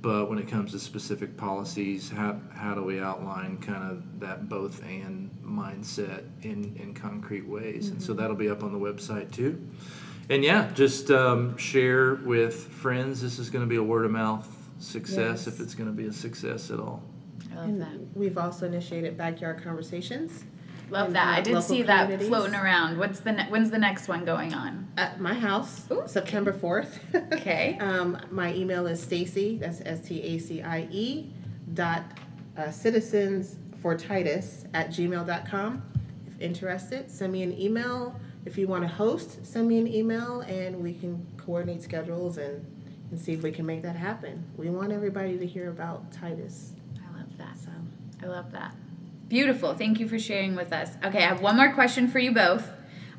[0.00, 4.48] But when it comes to specific policies, how, how do we outline kind of that
[4.48, 7.88] both and mindset in, in concrete ways?
[7.88, 9.66] And so that'll be up on the website too.
[10.28, 13.22] And yeah, just um, share with friends.
[13.22, 15.46] This is going to be a word of mouth success Yes.
[15.46, 17.02] if it's going to be a success at all.
[17.52, 18.16] I love And that.
[18.16, 20.44] we've also initiated backyard conversations
[20.90, 21.38] Love that.
[21.38, 22.28] I did see that communities.
[22.28, 22.98] floating around.
[22.98, 24.84] What's the ne- when's the next one going on?
[24.96, 26.02] at my house, Ooh.
[26.06, 27.00] September fourth.
[27.32, 27.76] Okay.
[27.80, 29.58] um, my email is Stacie.
[29.58, 31.30] That's S T A C I E
[31.74, 32.04] dot
[32.56, 35.82] uh, citizens for Titus at gmail.com.
[36.26, 38.18] If interested, send me an email.
[38.44, 42.64] If you want to host, send me an email and we can coordinate schedules and,
[43.10, 44.44] and see if we can make that happen.
[44.56, 46.72] We want everybody to hear about Titus.
[47.02, 47.58] I love that.
[47.58, 47.70] So
[48.22, 48.74] I love that.
[49.34, 49.74] Beautiful.
[49.74, 50.90] Thank you for sharing with us.
[51.04, 52.70] Okay, I have one more question for you both.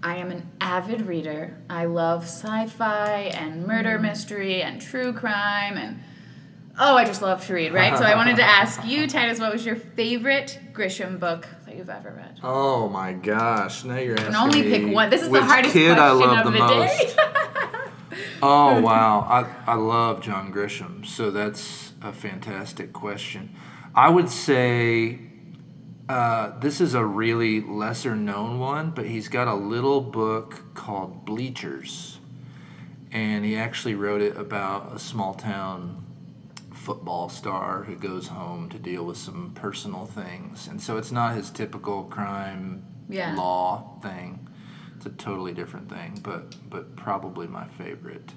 [0.02, 1.58] I am an avid reader.
[1.70, 4.04] I love sci fi and murder mm.
[4.04, 6.00] mystery and true crime and
[6.80, 7.98] oh, I just love to read, right?
[7.98, 11.90] So I wanted to ask you, Titus, what was your favorite Grisham book that you've
[11.90, 12.40] ever read?
[12.42, 13.84] Oh my gosh!
[13.84, 15.10] Now you're asking And only me pick one.
[15.10, 16.98] This is the hardest kid question I love of the, the, most.
[16.98, 17.24] day.
[18.42, 23.54] Oh wow, I, I love John Grisham, so that's a fantastic question.
[23.94, 25.20] I would say
[26.08, 31.26] uh, this is a really lesser known one, but he's got a little book called
[31.26, 32.20] Bleachers,
[33.12, 36.04] and he actually wrote it about a small town
[36.74, 41.36] football star who goes home to deal with some personal things, and so it's not
[41.36, 43.34] his typical crime Yeah.
[43.36, 44.48] law thing.
[44.98, 48.32] It's a totally different thing, but but probably my favorite.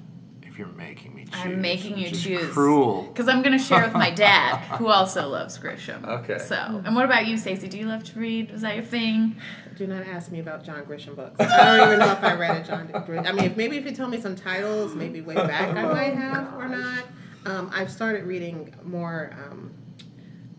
[0.59, 2.51] If you're making me choose, I'm making you which is choose.
[2.51, 3.03] Cruel.
[3.03, 6.05] Because I'm going to share with my dad, who also loves Grisham.
[6.05, 6.39] Okay.
[6.39, 7.71] So, and what about you, Stacie?
[7.71, 8.51] Do you love to read?
[8.51, 9.37] Was that your thing?
[9.77, 11.37] do not ask me about John Grisham books.
[11.39, 13.29] I don't even know if I read a John Grisham.
[13.29, 16.15] I mean, if, maybe if you told me some titles, maybe way back I might
[16.17, 17.05] have or not.
[17.47, 19.71] Um, I've started reading more um,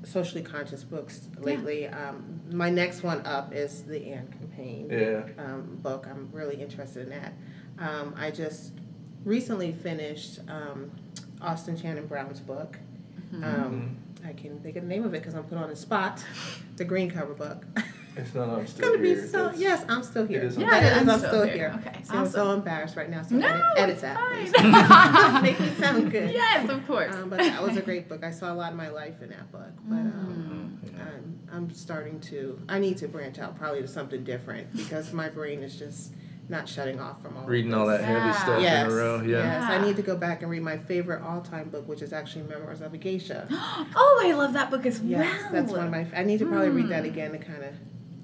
[0.05, 1.89] socially conscious books lately.
[1.89, 5.23] Um, my next one up is the Anne Campaign Yeah.
[5.43, 6.07] um, book.
[6.09, 7.33] I'm really interested in that.
[7.77, 8.71] Um, I just
[9.25, 10.91] recently finished um,
[11.41, 12.77] Austin Channing Brown's book.
[13.43, 13.95] Um,
[14.25, 16.23] I can't think of the name of it because I'm put on the spot.
[16.77, 17.63] The green cover book.
[18.17, 18.49] It's not.
[18.49, 19.51] I'm It's gonna be so.
[19.55, 20.41] Yes, I'm still here.
[20.41, 21.53] is Yeah, That I'm I'm still still here.
[21.71, 21.75] here.
[21.87, 23.21] Okay, So I'm so embarrassed right now.
[23.21, 26.31] So No, edit, edit it's that, Make me sound good.
[26.31, 27.13] yes, of course.
[27.15, 28.23] Um, but that was a great book.
[28.23, 29.71] I saw a lot of my life in that book.
[29.87, 30.19] But Mm.
[30.21, 32.59] um, I'm, I'm starting to.
[32.67, 36.11] I need to branch out probably to something different because my brain is just
[36.49, 38.07] not shutting off from all Reading all that this.
[38.07, 38.31] heavy Yeah.
[38.43, 39.21] stuff Yes, in a row.
[39.21, 39.37] Yeah.
[39.37, 39.63] yes.
[39.71, 42.81] I need to go back and read my favorite all-time book, which is actually Memoirs
[42.81, 43.47] of a Geisha.
[43.95, 45.51] Oh, I love that book as Yes, well.
[45.51, 46.07] that's one of my.
[46.15, 47.09] I need to probably read that Hmm.
[47.11, 47.73] again to kind of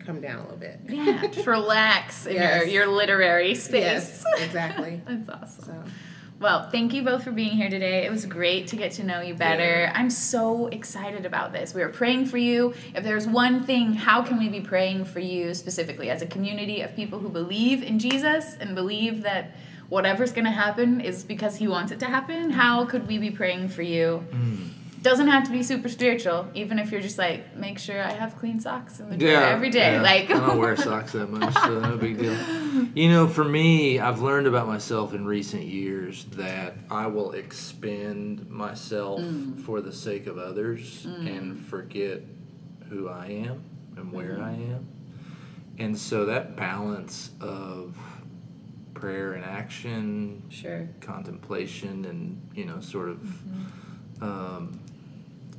[0.06, 0.80] come down a little bit.
[0.88, 2.66] Yeah, just relax in Yes.
[2.68, 4.24] your, your literary space.
[4.24, 5.02] Yes, exactly.
[5.08, 5.66] That's awesome.
[5.66, 5.84] So
[6.38, 8.06] Well, thank you both for being here today.
[8.06, 9.82] It was great to get to know you better.
[9.82, 9.94] Yeah.
[9.96, 11.74] I'm so excited about this.
[11.74, 12.74] We were praying for you.
[12.94, 16.82] If there's one thing, how can we be praying for you specifically as a community
[16.82, 19.56] of people who believe in Jesus and believe that
[19.88, 22.52] whatever's going to happen is because he wants it to happen?
[22.52, 24.18] How could we be praying for you?
[24.32, 24.75] Hmm.
[25.06, 28.36] Doesn't have to be super spiritual, even if you're just like, make sure I have
[28.40, 29.94] clean socks in the drawer every day.
[29.94, 30.02] yeah.
[30.02, 32.36] Like, I don't wear socks that much, so no big deal.
[32.96, 38.50] You know, for me, I've learned about myself in recent years that I will expend
[38.50, 39.62] myself Mm.
[39.62, 42.22] for the sake of others and forget
[42.90, 43.64] who I am
[43.98, 44.44] and where Mm-hmm.
[44.44, 44.88] I am.
[45.78, 47.96] And so that balance of
[48.96, 50.88] prayer and action, sure.
[51.02, 53.20] contemplation, and you know, sort of
[54.22, 54.80] um,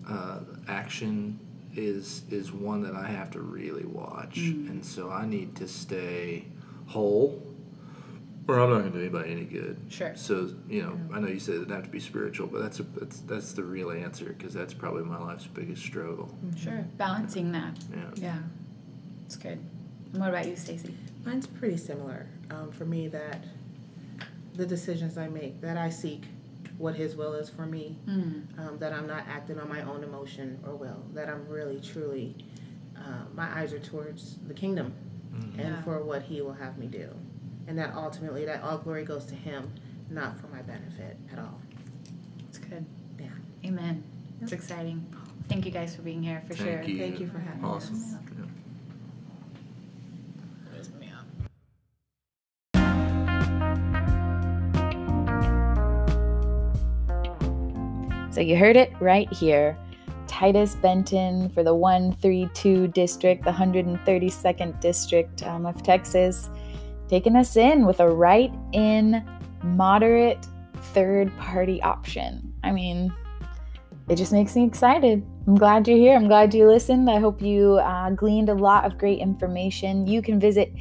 [0.09, 1.39] uh, action
[1.75, 6.47] is is one that I have to really watch, and so I need to stay
[6.87, 7.43] whole,
[8.49, 9.81] or I'm not going to do anybody any good.
[9.89, 10.13] Sure.
[10.17, 12.81] So you know, I know you said it doesn't have to be spiritual, but that's
[12.81, 16.35] a, that's that's the real answer because that's probably my life's biggest struggle.
[16.57, 16.85] Sure.
[16.97, 17.77] Balancing that.
[17.91, 18.11] Yeah.
[18.17, 18.39] Yeah.
[19.27, 19.59] It's good.
[20.13, 20.95] And what about you, Stacie?
[21.27, 22.27] mine's pretty similar.
[22.51, 23.45] Um, for me, that
[24.55, 26.23] the decisions I make, that I seek
[26.79, 28.59] what His will is for me, Mm.
[28.59, 32.37] um, that I'm not acting on my own emotion or will, that I'm really truly,
[32.97, 34.93] uh, my eyes are towards the kingdom
[35.59, 35.83] and Yeah.
[35.83, 37.09] for what He will have me do,
[37.67, 39.71] and that ultimately that all glory goes to Him,
[40.11, 41.61] not for my benefit at all.
[42.49, 42.85] It's good.
[43.19, 43.29] Yeah.
[43.65, 44.03] Amen.
[44.43, 45.05] It's exciting.
[45.49, 46.83] Thank you guys for being here for Thank sure.
[46.83, 46.99] you.
[46.99, 47.95] Thank you for having Awesome.
[47.97, 48.15] us.
[48.39, 48.46] Yeah.
[58.37, 59.79] So you heard it right here.
[60.27, 66.51] Titus Benton for the 132 district, the 132nd district um, of Texas,
[67.09, 69.27] taking us in with a right in
[69.63, 70.47] moderate
[70.93, 72.53] third party option.
[72.63, 73.11] I mean,
[74.11, 75.25] it just makes me excited.
[75.47, 76.15] I'm glad you're here.
[76.15, 77.09] I'm glad you listened.
[77.09, 80.07] I hope you uh, gleaned a lot of great information.
[80.07, 80.75] You can visit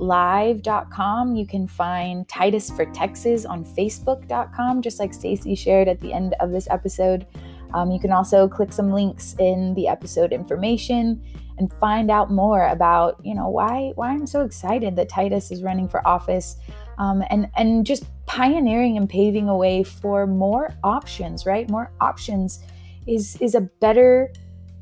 [0.00, 1.36] tituslive.com.
[1.36, 6.34] You can find Titus for Texas on facebook.com, just like Stacie shared at the end
[6.40, 7.26] of this episode.
[7.72, 11.22] Um, you can also click some links in the episode information
[11.58, 15.62] and find out more about, you know, why why I'm so excited that Titus is
[15.62, 16.56] running for office
[16.98, 21.68] um, and and just pioneering and paving a way for more options, right?
[21.70, 22.64] More options
[23.06, 24.32] is is a better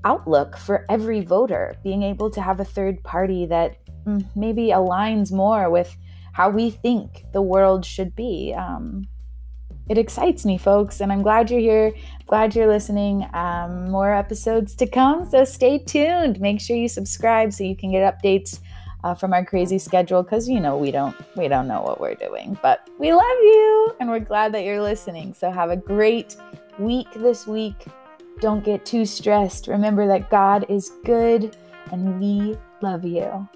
[0.05, 1.77] outlook for every voter.
[1.83, 3.77] Being able to have a third party that
[4.35, 5.97] maybe aligns more with
[6.33, 8.55] how we think the world should be.
[8.57, 9.09] Um,
[9.89, 11.93] it excites me, folks, and I'm glad you're here.
[12.27, 13.27] Glad you're listening.
[13.33, 16.41] Um, more episodes to come, so stay tuned.
[16.41, 18.61] Make sure you subscribe so you can get updates
[19.03, 20.23] uh, from our crazy schedule.
[20.23, 23.97] Because you know we don't we don't know what we're doing, but we love you,
[23.99, 25.33] and we're glad that you're listening.
[25.33, 26.37] So have a great
[26.79, 27.87] week this week.
[28.41, 29.69] Don't get too stressed.
[29.69, 31.57] Remember that God is good,
[31.91, 33.49] and we love you.